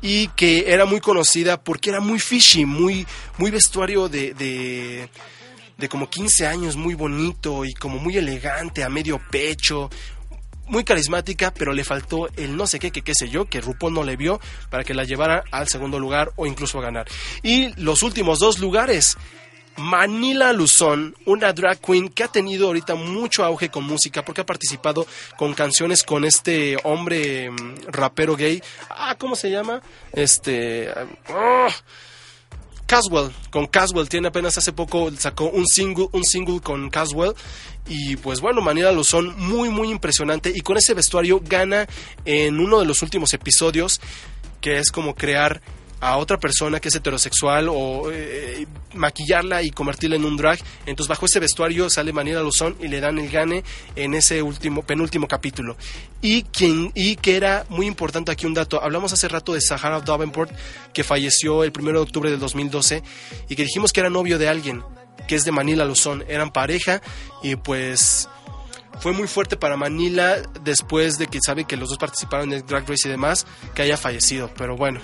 [0.00, 3.06] y que era muy conocida porque era muy fishy, muy,
[3.36, 5.08] muy vestuario de, de
[5.78, 9.88] de como 15 años, muy bonito y como muy elegante, a medio pecho,
[10.68, 13.94] muy carismática, pero le faltó el no sé qué, que qué sé yo, que RuPaul
[13.94, 14.40] no le vio
[14.70, 17.06] para que la llevara al segundo lugar o incluso a ganar.
[17.42, 19.16] Y los últimos dos lugares.
[19.76, 24.46] Manila Luzón, una drag queen que ha tenido ahorita mucho auge con música porque ha
[24.46, 25.06] participado
[25.36, 28.60] con canciones con este hombre mm, rapero gay.
[28.90, 29.80] Ah, ¿cómo se llama?
[30.12, 30.92] Este.
[31.28, 31.68] ah,
[32.88, 37.34] Caswell, con Caswell, tiene apenas hace poco, sacó un single, un single con Caswell.
[37.88, 40.52] Y pues bueno, Manila Luzón, muy, muy impresionante.
[40.54, 41.86] Y con ese vestuario gana
[42.24, 44.00] en uno de los últimos episodios,
[44.60, 45.62] que es como crear
[46.00, 50.58] a otra persona que es heterosexual o eh, maquillarla y convertirla en un drag.
[50.86, 53.64] Entonces bajo ese vestuario sale Manila Luzón y le dan el gane
[53.96, 55.76] en ese último penúltimo capítulo.
[56.22, 60.00] Y quien y que era muy importante aquí un dato, hablamos hace rato de Sahara
[60.00, 60.52] Davenport
[60.92, 63.02] que falleció el 1 de octubre del 2012
[63.48, 64.82] y que dijimos que era novio de alguien
[65.28, 67.00] que es de Manila Luzón, eran pareja
[67.42, 68.28] y pues
[69.00, 72.88] fue muy fuerte para Manila después de que sabe que los dos participaron en Drag
[72.88, 75.00] Race y demás, que haya fallecido, pero bueno.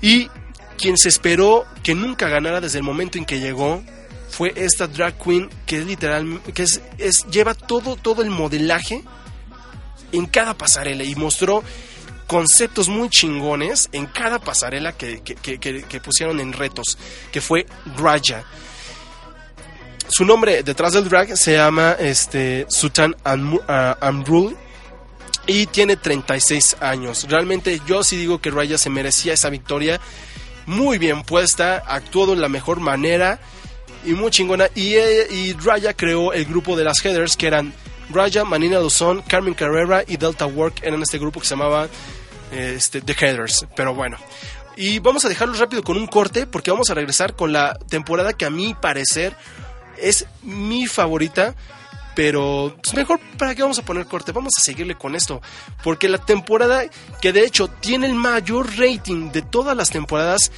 [0.00, 0.28] Y
[0.76, 3.82] quien se esperó que nunca ganara desde el momento en que llegó
[4.30, 6.80] fue esta drag queen que es literal que es,
[7.30, 9.02] lleva todo todo el modelaje
[10.12, 11.62] en cada pasarela y mostró
[12.26, 16.96] conceptos muy chingones en cada pasarela que, que- que- pusieron en retos,
[17.32, 17.66] que fue
[17.96, 18.44] Raja.
[20.10, 24.56] Su nombre detrás del drag se llama este, Sultan Amru- ah, Amrul
[25.46, 27.26] y tiene 36 años.
[27.28, 30.00] Realmente yo sí digo que Raya se merecía esa victoria.
[30.66, 33.38] Muy bien puesta, actuó de la mejor manera
[34.04, 34.68] y muy chingona.
[34.74, 37.72] Y, eh, y Raya creó el grupo de las Headers que eran
[38.10, 40.80] Raya, Manina Luzón, Carmen Carrera y Delta Work.
[40.82, 41.88] Eran este grupo que se llamaba
[42.52, 43.64] este, The Headers.
[43.76, 44.18] Pero bueno.
[44.76, 48.32] Y vamos a dejarlo rápido con un corte porque vamos a regresar con la temporada
[48.32, 49.36] que a mi parecer
[50.00, 51.54] es mi favorita.
[52.14, 54.32] Pero pues, mejor, ¿para qué vamos a poner corte?
[54.32, 55.40] Vamos a seguirle con esto.
[55.82, 56.82] Porque la temporada
[57.20, 60.50] que de hecho tiene el mayor rating de todas las temporadas,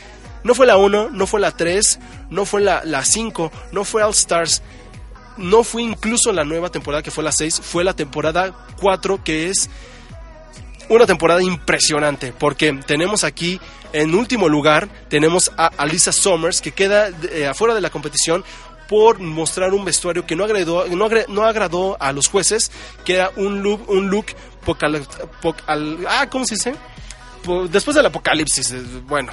[0.44, 1.98] no fue la 1, no fue la 3,
[2.30, 4.62] no fue la, la 5, no fue All Stars,
[5.36, 9.48] no fue incluso la nueva temporada que fue la 6, fue la temporada 4 que
[9.48, 9.70] es
[10.88, 13.60] una temporada impresionante porque tenemos aquí
[13.92, 18.44] en último lugar tenemos a Alisa Summers que queda eh, afuera de la competición
[18.92, 22.70] por mostrar un vestuario que no agradó, no, agre- no agradó a los jueces,
[23.06, 24.26] que era un look, un look
[24.66, 25.06] pocal-
[25.40, 26.74] pocal- ah, ¿cómo se dice?
[27.70, 29.32] Después del apocalipsis, eh, bueno,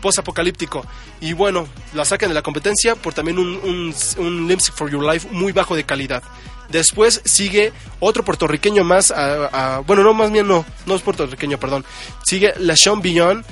[0.00, 0.86] post-apocalíptico.
[1.20, 3.94] Y bueno, la sacan de la competencia por también un, un,
[4.24, 6.22] un for Your Life muy bajo de calidad.
[6.70, 11.58] Después sigue otro puertorriqueño más, a- a- bueno, no, más bien no, no es puertorriqueño,
[11.60, 11.84] perdón.
[12.24, 13.44] Sigue La Sean Beyond,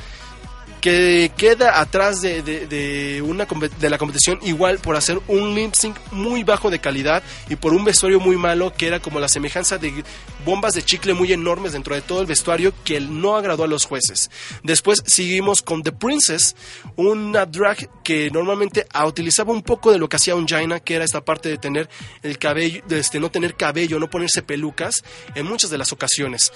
[0.84, 5.72] que queda atrás de, una, de la competición igual por hacer un lip
[6.12, 9.78] muy bajo de calidad y por un vestuario muy malo que era como la semejanza
[9.78, 10.04] de
[10.44, 13.86] bombas de chicle muy enormes dentro de todo el vestuario que no agradó a los
[13.86, 14.30] jueces.
[14.62, 16.54] Después seguimos con The Princess,
[16.96, 21.06] una drag que normalmente utilizaba un poco de lo que hacía un Jaina, que era
[21.06, 21.88] esta parte de tener
[22.22, 25.02] el cabello, de este, no tener cabello, no ponerse pelucas
[25.34, 26.52] en muchas de las ocasiones.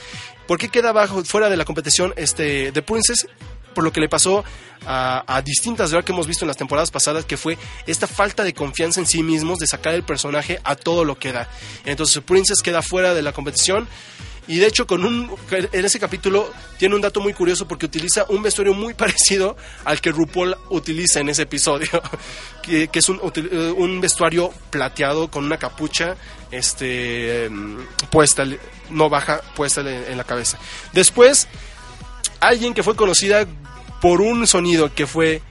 [0.46, 3.26] ¿Por qué queda bajo, fuera de la competición este, The Princess?
[3.78, 4.44] Por lo que le pasó
[4.84, 7.56] a, distintas drag que hemos visto en las temporadas pasadas, que fue
[7.86, 11.30] esta falta de confianza en sí mismos, de sacar el personaje a todo lo que
[11.30, 11.48] da.
[11.84, 13.86] Entonces Princess queda fuera de la competición.
[14.48, 18.26] Y de hecho, con un, en ese capítulo tiene un dato muy curioso porque utiliza
[18.30, 22.02] un vestuario muy parecido al que RuPaul utiliza en ese episodio,
[22.62, 26.16] que, es un, eh, un vestuario plateado con una capucha
[26.50, 27.78] este, mm,
[28.10, 28.44] puesta,
[28.90, 30.58] no baja, puesta en la cabeza.
[30.92, 31.46] Después,
[32.40, 33.46] alguien que fue conocida
[34.00, 35.42] por un sonido que fue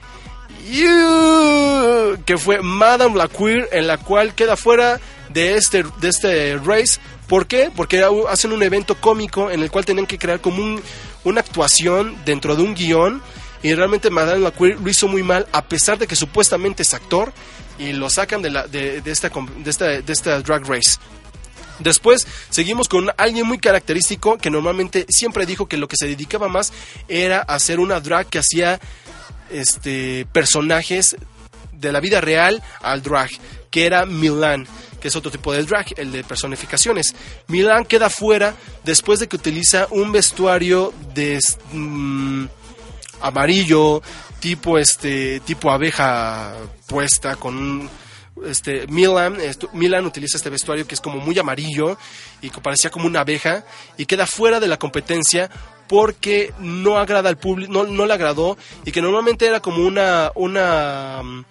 [2.24, 7.00] que fue Madame la Queer en la cual queda fuera de este de este race
[7.26, 7.70] ¿por qué?
[7.74, 10.82] porque hacen un evento cómico en el cual tenían que crear como un-
[11.24, 13.22] una actuación dentro de un guion
[13.62, 16.94] y realmente Madame la Queer lo hizo muy mal a pesar de que supuestamente es
[16.94, 17.32] actor
[17.78, 20.98] y lo sacan de, la, de, esta, de, esta, de esta drag race
[21.78, 26.48] Después seguimos con alguien muy característico que normalmente siempre dijo que lo que se dedicaba
[26.48, 26.72] más
[27.08, 28.80] era hacer una drag que hacía
[29.50, 31.16] este personajes
[31.72, 33.30] de la vida real al drag,
[33.70, 34.66] que era Milan,
[35.00, 37.14] que es otro tipo de drag, el de personificaciones.
[37.46, 38.54] Milan queda fuera
[38.84, 41.38] después de que utiliza un vestuario de
[41.72, 42.46] mm,
[43.20, 44.02] amarillo,
[44.40, 46.54] tipo este tipo abeja
[46.86, 47.90] puesta con un
[48.46, 49.38] este Milan
[49.72, 51.98] Milan utiliza este vestuario que es como muy amarillo
[52.40, 53.64] y que parecía como una abeja
[53.96, 55.50] y queda fuera de la competencia
[55.88, 60.32] porque no agrada al público no, no le agradó y que normalmente era como una
[60.34, 61.44] una mm,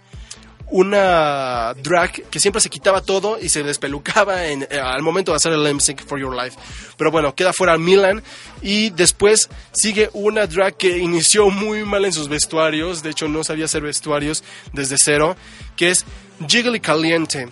[0.69, 5.37] una drag que siempre se quitaba todo y se despelucaba en, eh, al momento de
[5.37, 6.57] hacer el Lip for Your Life.
[6.97, 8.21] Pero bueno, queda fuera Milan
[8.61, 13.43] y después sigue una drag que inició muy mal en sus vestuarios, de hecho no
[13.43, 14.43] sabía hacer vestuarios
[14.73, 15.35] desde cero,
[15.75, 16.05] que es
[16.47, 17.47] Jiggly Caliente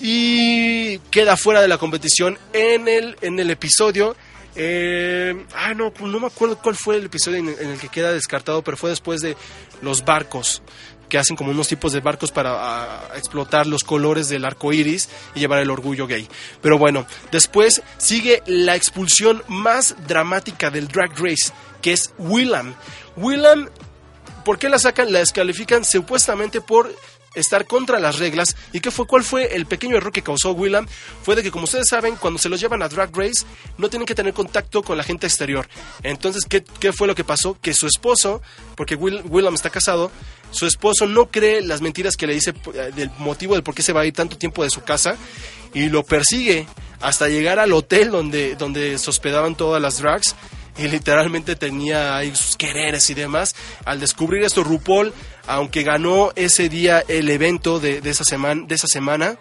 [0.00, 4.16] y queda fuera de la competición en el, en el episodio.
[4.54, 8.12] eh, ah, no, no me acuerdo cuál fue el episodio en, en el que queda
[8.12, 9.36] descartado, pero fue después de
[9.80, 10.62] los barcos,
[11.12, 15.10] que hacen como unos tipos de barcos para ah, explotar los colores del arco iris
[15.34, 16.26] y llevar el orgullo gay.
[16.62, 21.52] Pero bueno, después sigue la expulsión más dramática del Drag Race,
[21.82, 22.74] que es Willam.
[23.18, 23.68] Willam
[24.42, 25.12] ¿Por qué la sacan?
[25.12, 26.90] La descalifican supuestamente por
[27.34, 28.56] estar contra las reglas.
[28.72, 29.06] ¿Y qué fue?
[29.06, 30.86] ¿Cuál fue el pequeño error que causó Willam?
[31.22, 33.44] Fue de que, como ustedes saben, cuando se los llevan a Drag Race,
[33.78, 35.68] no tienen que tener contacto con la gente exterior.
[36.02, 37.56] Entonces, ¿qué, qué fue lo que pasó?
[37.60, 38.42] Que su esposo,
[38.76, 40.10] porque Will, Willam está casado,
[40.52, 43.82] su esposo no cree las mentiras que le dice eh, del motivo del por qué
[43.82, 45.16] se va a ir tanto tiempo de su casa
[45.74, 46.66] y lo persigue
[47.00, 50.36] hasta llegar al hotel donde, donde se hospedaban todas las drags
[50.76, 53.54] y literalmente tenía ahí sus quereres y demás.
[53.84, 55.12] Al descubrir esto, RuPaul,
[55.46, 59.38] aunque ganó ese día el evento de, de esa, semana, de esa semana,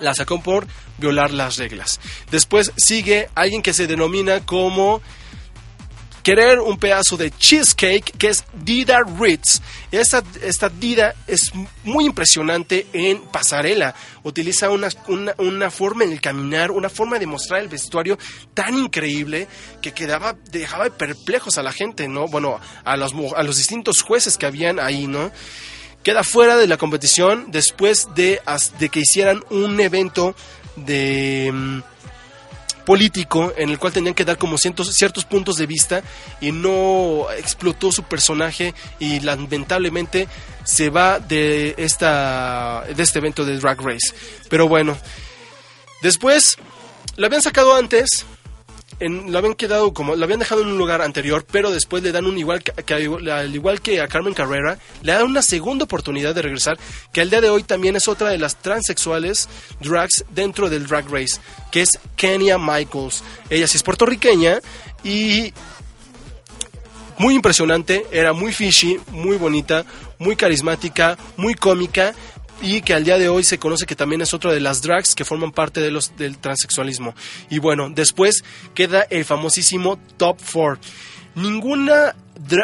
[0.00, 0.66] la sacó por
[0.98, 2.00] violar las reglas.
[2.30, 5.00] Después sigue alguien que se denomina como
[6.22, 9.60] querer un pedazo de cheesecake que es Dida Ritz.
[9.90, 11.52] Esta, esta Dida es
[11.84, 13.94] muy impresionante en pasarela.
[14.22, 18.18] Utiliza una, una, una forma en el caminar, una forma de mostrar el vestuario
[18.54, 19.48] tan increíble
[19.80, 22.28] que quedaba, dejaba perplejos a la gente, ¿no?
[22.28, 25.30] Bueno, a los, a los distintos jueces que habían ahí, ¿no?
[26.02, 28.40] Queda fuera de la competición después de,
[28.78, 30.34] de que hicieran un evento
[30.76, 31.82] de...
[32.84, 36.02] político en el cual tenían que dar como ciertos puntos de vista
[36.40, 40.28] y no explotó su personaje y lamentablemente
[40.64, 44.14] se va de esta de este evento de Drag Race.
[44.48, 44.96] Pero bueno,
[46.02, 46.56] después
[47.16, 48.24] lo habían sacado antes
[49.04, 52.12] en- lo habían quedado como lo habían dejado en un lugar anterior, pero después le
[52.12, 56.34] dan un igual que, al igual que a Carmen Carrera, le dan una segunda oportunidad
[56.34, 56.78] de regresar,
[57.12, 59.48] que al día de hoy también es otra de las transexuales
[59.80, 61.40] drags dentro del Drag Race,
[61.70, 63.22] que es Kenya Michaels.
[63.50, 64.60] Ella sí es puertorriqueña
[65.04, 65.52] y
[67.18, 69.84] muy impresionante, era muy fishy, muy bonita,
[70.18, 72.14] muy carismática, muy cómica
[72.62, 75.14] y que al día de hoy se conoce que también es otra de las drags
[75.14, 77.14] que forman parte de los, del transexualismo.
[77.50, 78.44] Y bueno, después
[78.74, 80.80] queda el famosísimo Top 4.
[81.34, 82.14] Ninguna,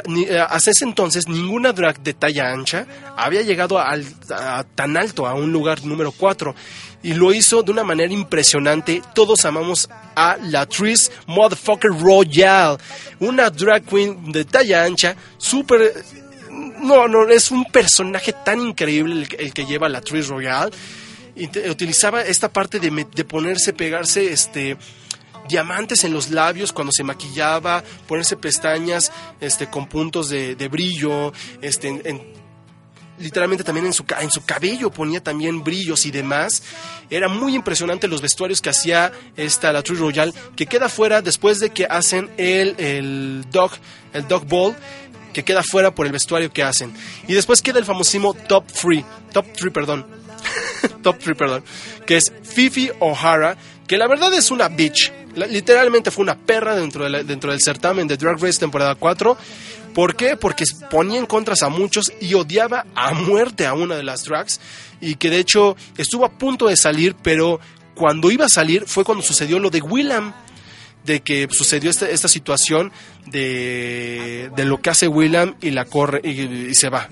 [0.06, 2.86] ni- eh, hasta ese entonces, ninguna drag de talla ancha
[3.16, 6.54] había llegado al- a- tan alto, a un lugar número 4.
[7.02, 9.02] Y lo hizo de una manera impresionante.
[9.14, 12.76] Todos amamos a la Tris Motherfucker Royale.
[13.20, 15.94] Una drag queen de talla ancha, súper
[16.80, 19.36] no, no, es un personaje tan increíble el, que-
[19.66, 20.72] lleva la Tris Royale.
[21.36, 22.90] Y utilizaba esta parte de,
[23.24, 24.76] ponerse, pegarse este
[25.48, 31.32] diamantes en los labios cuando se maquillaba, ponerse pestañas este con puntos de, brillo,
[31.62, 32.38] este en- en-
[33.18, 34.04] literalmente también en su,
[34.44, 36.62] cabello ponía también brillos y demás.
[37.10, 39.98] Era muy impresionante los vestuarios que hacía esta la True
[40.54, 43.72] que queda fuera después de que hacen el, el dog,
[44.12, 44.76] el dog ball,
[45.32, 46.92] que queda fuera por el vestuario que hacen.
[47.26, 50.06] Y después queda el famosísimo top 3, top 3, perdón.
[51.02, 51.64] top 3, perdón,
[52.06, 53.56] que es Fifi O'Hara,
[53.86, 55.12] que la verdad es una bitch.
[55.34, 59.36] Literalmente fue una perra dentro, de dentro del certamen de Drag Race temporada 4.
[59.94, 60.36] ¿Por qué?
[60.36, 64.60] Porque ponía en contras a muchos y odiaba a muerte a una de las drags
[65.00, 67.60] y que de hecho estuvo a punto de salir, pero
[67.94, 70.32] cuando iba a salir fue cuando sucedió lo de Willam,
[71.04, 72.92] de que sucedió esta, esta situación
[73.26, 77.08] de, de lo que hace Willam y la corre y, se va.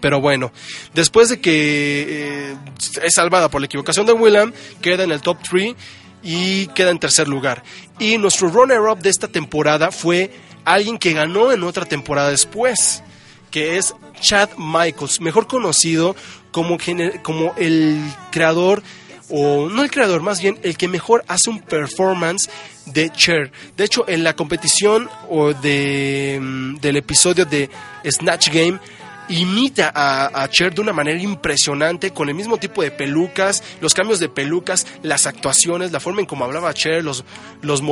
[0.00, 0.52] Pero bueno,
[0.94, 2.56] después de que eh,
[3.02, 5.74] es salvada por la equivocación de Willam, queda en el top 3
[6.22, 7.62] y queda en tercer lugar.
[7.98, 10.30] Y nuestro runner-up de esta temporada fue
[10.64, 13.02] alguien que ganó en otra temporada después,
[13.50, 16.16] que es Chad Michaels, mejor conocido
[16.50, 16.78] como,
[17.22, 18.82] como el creador,
[19.30, 22.48] o no el creador, más bien el que mejor hace un performance
[22.86, 23.50] de Cher.
[23.76, 27.70] De hecho, en la competición o de, mm, del episodio de
[28.04, 28.78] Snatch Game,
[29.28, 34.20] imita a, Cher de una manera impresionante, con el mismo tipo de pelucas, los cambios
[34.20, 37.24] de pelucas, las actuaciones, la forma en cómo hablaba Cher, los,
[37.62, 37.82] los,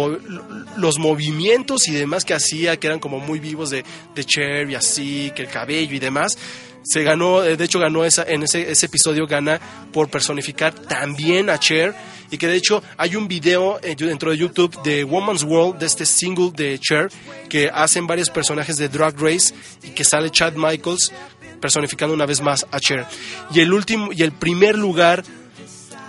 [0.76, 4.74] los movimientos y demás que hacía, que eran como muy vivos de, de Cher y
[4.74, 6.36] así, que el cabello y demás.
[6.82, 9.60] Se ganó, eh, de hecho ganó esa, en ese, ese episodio gana
[9.92, 11.94] por personificar también a Cher
[12.30, 15.86] y que de hecho hay un video eh, dentro de YouTube de Woman's World de
[15.86, 17.08] este single de Cher
[17.48, 21.12] que hacen varios personajes de Drag Race y que sale Chad Michaels
[21.60, 23.06] personificando una vez más a Cher.
[23.54, 25.22] Y el último y el primer lugar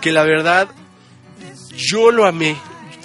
[0.00, 0.68] que la verdad
[1.76, 2.56] yo lo amé,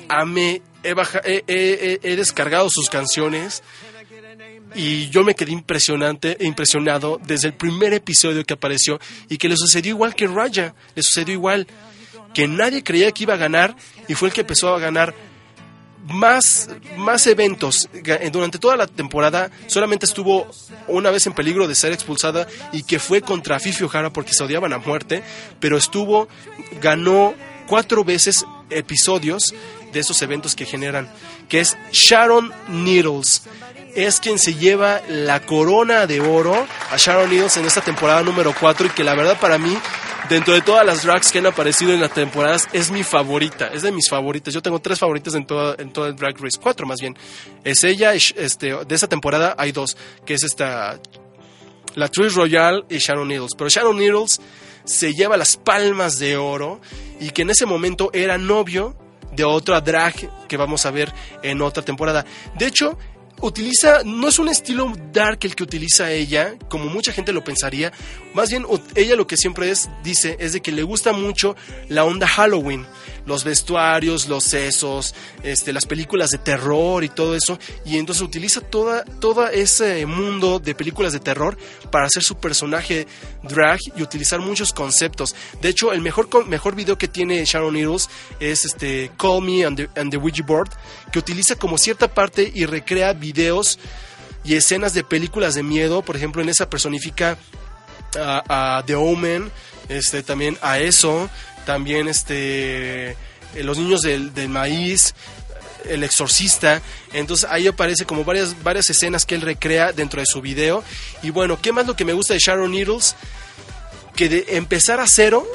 [0.08, 3.62] amé, he, he descargado sus canciones
[4.76, 9.00] y yo me quedé impresionante, impresionado desde el primer episodio que apareció
[9.30, 11.68] y que le sucedió igual que Raya, le sucedió igual
[12.34, 13.76] que nadie creía que iba a ganar
[14.08, 15.16] y fue el que empezó a ganar
[16.06, 19.52] más, más eventos Ga- durante toda la temporada.
[19.68, 20.50] Solamente estuvo
[20.88, 24.44] una vez en peligro de ser expulsada y que fue contra Fifi O'Hara porque se
[24.44, 25.24] odiaban a muerte,
[25.60, 26.28] pero estuvo,
[26.82, 27.34] ganó
[27.68, 29.54] cuatro veces episodios
[29.92, 31.12] de esos eventos que generan,
[31.48, 33.44] que es Sharon Needles.
[33.96, 38.54] Es quien se lleva la corona de oro a Sharon Needles en esta temporada número
[38.58, 39.76] 4 y que la verdad para mí,
[40.30, 43.82] dentro de todas las drags que han aparecido en las temporadas, es mi favorita, es
[43.82, 44.54] de mis favoritas.
[44.54, 47.18] Yo tengo tres favoritas en todo, en el Drag Race, cuatro más bien.
[47.64, 51.00] Es ella, este, de esta temporada hay dos, que es esta
[51.96, 53.52] la Trish Royale y Sharon Needles.
[53.58, 54.40] Pero Sharon Needles
[54.86, 56.80] se lleva las palmas de oro
[57.20, 58.96] y que en ese momento era novio
[59.32, 61.14] de otra drag que vamos a ver
[61.44, 62.26] en otra temporada.
[62.58, 62.98] De hecho,
[63.42, 67.92] utiliza, no es un estilo dark el que utiliza ella, como mucha gente lo pensaría.
[68.34, 68.66] Más bien,
[68.96, 71.56] ella lo que siempre es, dice, es de que le gusta mucho
[71.88, 72.86] la onda Halloween.
[73.30, 75.14] Los vestuarios, los sesos,
[75.44, 77.60] este, las películas de terror y todo eso.
[77.86, 79.04] Y entonces utiliza toda,
[79.52, 81.56] ese mundo de películas de terror
[81.92, 83.06] para hacer su personaje
[83.44, 85.36] drag y utilizar muchos conceptos.
[85.62, 88.10] De hecho, el mejor, mejor video que tiene Sharon Needles
[88.40, 90.72] es este Call Me and the, and the Ouija Board,
[91.12, 93.78] que utiliza como cierta parte y recrea videos
[94.44, 96.02] y escenas de películas de miedo.
[96.02, 97.38] Por ejemplo, en esa personifica
[98.20, 99.52] a, a The Omen,
[99.90, 101.30] este, también a eso,
[101.70, 103.16] también este, eh,
[103.64, 105.14] los niños del, del maíz,
[105.86, 106.82] el exorcista,
[107.14, 110.84] entonces ahí aparece como varias, varias escenas que él recrea dentro de su video.
[111.22, 113.16] Y bueno, ¿qué más lo que me gusta de Sharon Needles?
[114.16, 115.46] Que de empezar a cero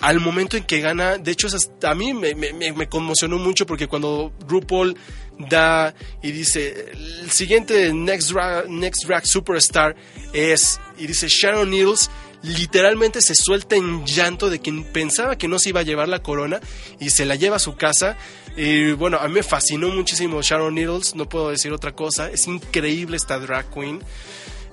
[0.00, 1.46] al momento en que gana, de hecho
[1.84, 4.96] a mí me conmocionó mucho porque cuando RuPaul
[5.38, 9.94] da y dice el siguiente Next Drag, Next Drag Superstar
[10.32, 12.10] es y dice Sharon Needles
[12.42, 16.22] literalmente se suelta en llanto de quien pensaba que no se iba a llevar la
[16.22, 16.60] corona
[16.98, 18.16] y se la lleva a su casa
[18.56, 22.46] y bueno a mí me fascinó muchísimo Sharon Needles no puedo decir otra cosa es
[22.46, 24.00] increíble esta drag queen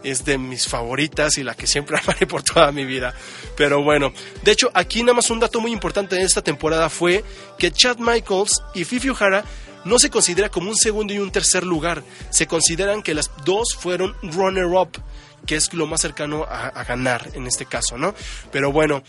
[0.04, 3.14] es de mis favoritas y la que siempre amaré por toda mi vida.
[3.56, 4.14] Pero bueno,
[4.44, 7.24] de hecho, aquí nada más un dato muy importante de esta temporada fue
[7.58, 9.44] que Chad Michaels y Fifi O'Hara
[9.86, 12.04] no se considera como un segundo y un tercer lugar.
[12.30, 14.90] Se consideran que las dos fueron runner-up,
[15.46, 18.14] que es lo más cercano a, a ganar en este caso, ¿no?
[18.52, 19.04] Pero bueno.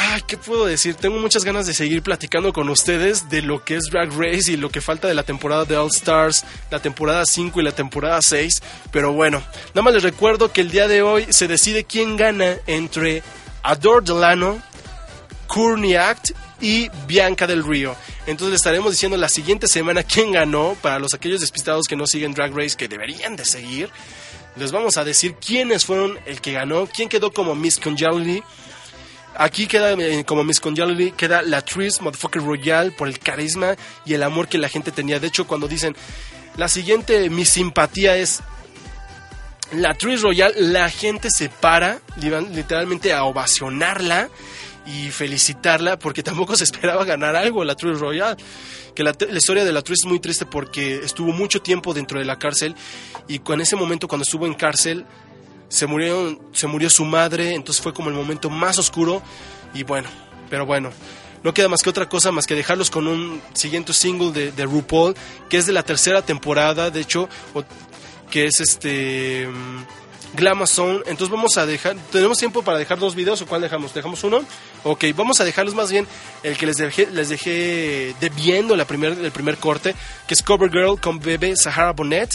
[0.00, 0.94] Ay, ¿qué puedo decir?
[0.94, 4.56] Tengo muchas ganas de seguir platicando con ustedes de lo que es Drag Race y
[4.56, 8.20] lo que falta de la temporada de All Stars, la temporada 5 y la temporada
[8.22, 8.62] 6.
[8.92, 12.58] Pero bueno, nada más les recuerdo que el día de hoy se decide quién gana
[12.68, 13.24] entre
[13.64, 14.62] Adore Delano,
[15.48, 16.30] Courtney Act
[16.60, 17.96] y Bianca del Río.
[18.26, 22.06] Entonces les estaremos diciendo la siguiente semana quién ganó para los aquellos despistados que no
[22.06, 23.90] siguen Drag Race que deberían de seguir.
[24.58, 28.42] Les vamos a decir quiénes fueron el que ganó, quién quedó como Miss Congeniality.
[29.36, 34.14] Aquí queda eh, como Miss Congeniality, queda la Tris Motherfucker Royal por el carisma y
[34.14, 35.20] el amor que la gente tenía.
[35.20, 35.94] De hecho, cuando dicen
[36.56, 38.40] la siguiente, mi simpatía es
[39.72, 44.28] la Tris Royal, la gente se para li- literalmente a ovacionarla
[44.88, 48.36] y felicitarla porque tampoco se esperaba ganar algo la Tris Royal.
[48.94, 52.24] Que la, historia de la Tris es muy triste porque estuvo mucho tiempo dentro de
[52.24, 52.74] la cárcel
[53.28, 55.06] y con ese momento cuando estuvo en cárcel
[55.68, 59.22] se murió, se murió su madre, entonces fue como el momento más oscuro
[59.74, 60.08] y bueno,
[60.50, 60.90] pero bueno.
[61.44, 64.64] No queda más que otra cosa más que dejarlos con un siguiente single de, de
[64.64, 65.14] RuPaul,
[65.48, 67.28] que es de la tercera temporada, de hecho,
[68.28, 69.84] que es este mm,
[70.34, 71.02] Glamazon.
[71.06, 73.94] Entonces vamos a dejar, tenemos tiempo para dejar dos videos o cuál dejamos?
[73.94, 74.42] ¿Dejamos uno?
[74.84, 76.06] Ok, vamos a dejarlos más bien
[76.42, 79.94] el que les dejé, les dejé debiendo la primer, el primer corte,
[80.26, 82.30] que es Covergirl con Bebe Sahara Bonnet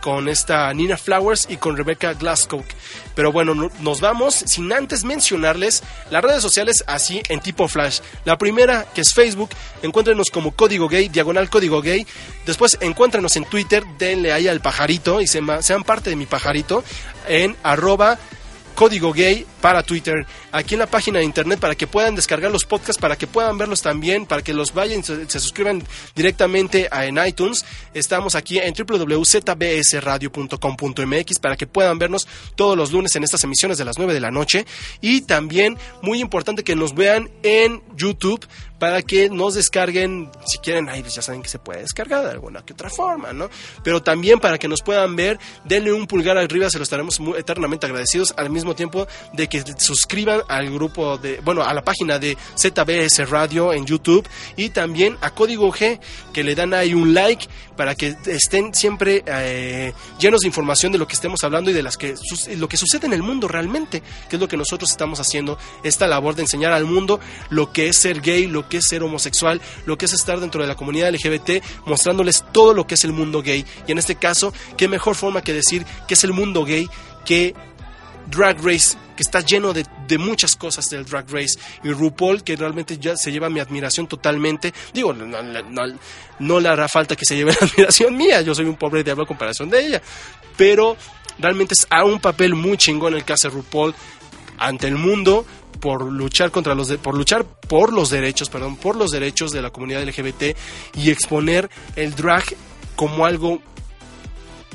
[0.00, 2.64] con esta Nina Flowers y con Rebecca Glasgow.
[3.14, 8.00] Pero bueno, no- nos vamos sin antes mencionarles las redes sociales así en tipo flash.
[8.24, 9.50] La primera, que es Facebook,
[9.82, 12.06] encuéntrenos como Código Gay, diagonal Código Gay.
[12.46, 16.82] Después encuéntrenos en Twitter, denle ahí al pajarito y sean parte de mi pajarito
[17.28, 18.18] en arroba
[18.74, 22.64] Código Gay para Twitter, aquí en la página de internet para que puedan descargar los
[22.64, 25.82] podcasts, para que puedan verlos también, para que los vayan, se, se suscriban
[26.14, 27.64] directamente en iTunes.
[27.94, 33.84] Estamos aquí en www.zbsradio.com.mx para que puedan vernos todos los lunes en estas emisiones de
[33.84, 34.66] las 9 de la noche.
[35.00, 38.46] Y también, muy importante que nos vean en YouTube
[38.80, 42.30] para que nos descarguen, si quieren, ahí pues ya saben que se puede descargar de
[42.30, 43.50] alguna que otra forma, ¿no?
[43.84, 47.38] Pero también para que nos puedan ver, denle un pulgar arriba, se lo estaremos muy
[47.38, 52.18] eternamente agradecidos, al mismo tiempo de que suscriban al grupo de, bueno, a la página
[52.18, 54.26] de ZBS Radio en YouTube
[54.56, 56.00] y también a Código G,
[56.32, 57.46] que le dan ahí un like
[57.76, 61.82] para que estén siempre eh, llenos de información de lo que estemos hablando y de
[61.82, 62.14] las que
[62.56, 66.06] lo que sucede en el mundo realmente, que es lo que nosotros estamos haciendo, esta
[66.06, 69.60] labor de enseñar al mundo lo que es ser gay, lo que es ser homosexual,
[69.86, 73.12] lo que es estar dentro de la comunidad LGBT, mostrándoles todo lo que es el
[73.12, 73.64] mundo gay.
[73.86, 76.88] Y en este caso, qué mejor forma que decir que es el mundo gay
[77.24, 77.54] que
[78.30, 79.84] Drag Race, que está lleno de,
[80.16, 84.72] muchas cosas del Drag Race, y RuPaul, que realmente ya se lleva mi admiración totalmente.
[84.94, 85.98] Digo, no, no-
[86.38, 89.24] no- le hará falta que se lleve la admiración mía, yo soy un pobre diablo
[89.24, 90.02] a comparación de ella,
[90.56, 90.96] pero
[91.38, 93.94] realmente es a un papel muy chingón el que hace RuPaul
[94.56, 95.44] ante el mundo
[95.80, 99.60] por luchar contra los de- por luchar por los derechos, perdón, por los derechos de
[99.60, 100.56] la comunidad LGBT
[100.94, 102.44] y exponer el drag
[102.96, 103.60] como algo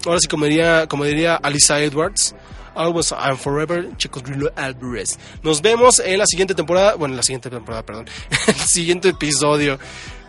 [0.05, 2.35] ahora sí, como diría, como diría Alisa Edwards,
[2.75, 5.19] Always and Forever, Chicodrilo Álvarez.
[5.43, 8.07] Nos vemos en la siguiente temporada, bueno, en la siguiente temporada, perdón,
[8.47, 9.79] el siguiente episodio.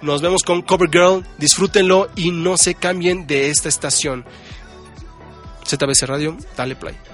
[0.01, 4.25] Nos vemos con Cover Girl, disfrútenlo y no se cambien de esta estación.
[5.65, 7.12] ZBC Radio, dale play.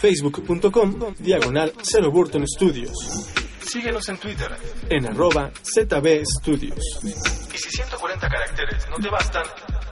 [0.00, 2.94] Facebook.com Diagonal Cero Burton Studios.
[3.60, 4.50] Síguenos en Twitter.
[4.88, 6.80] En arroba ZB Studios.
[7.04, 9.44] Y si 140 caracteres no te bastan,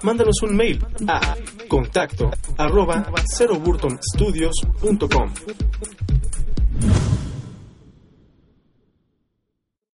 [0.03, 1.37] mándanos un mail a
[1.69, 3.05] contacto arroba
[3.37, 5.35] ceroburtonstudios.com.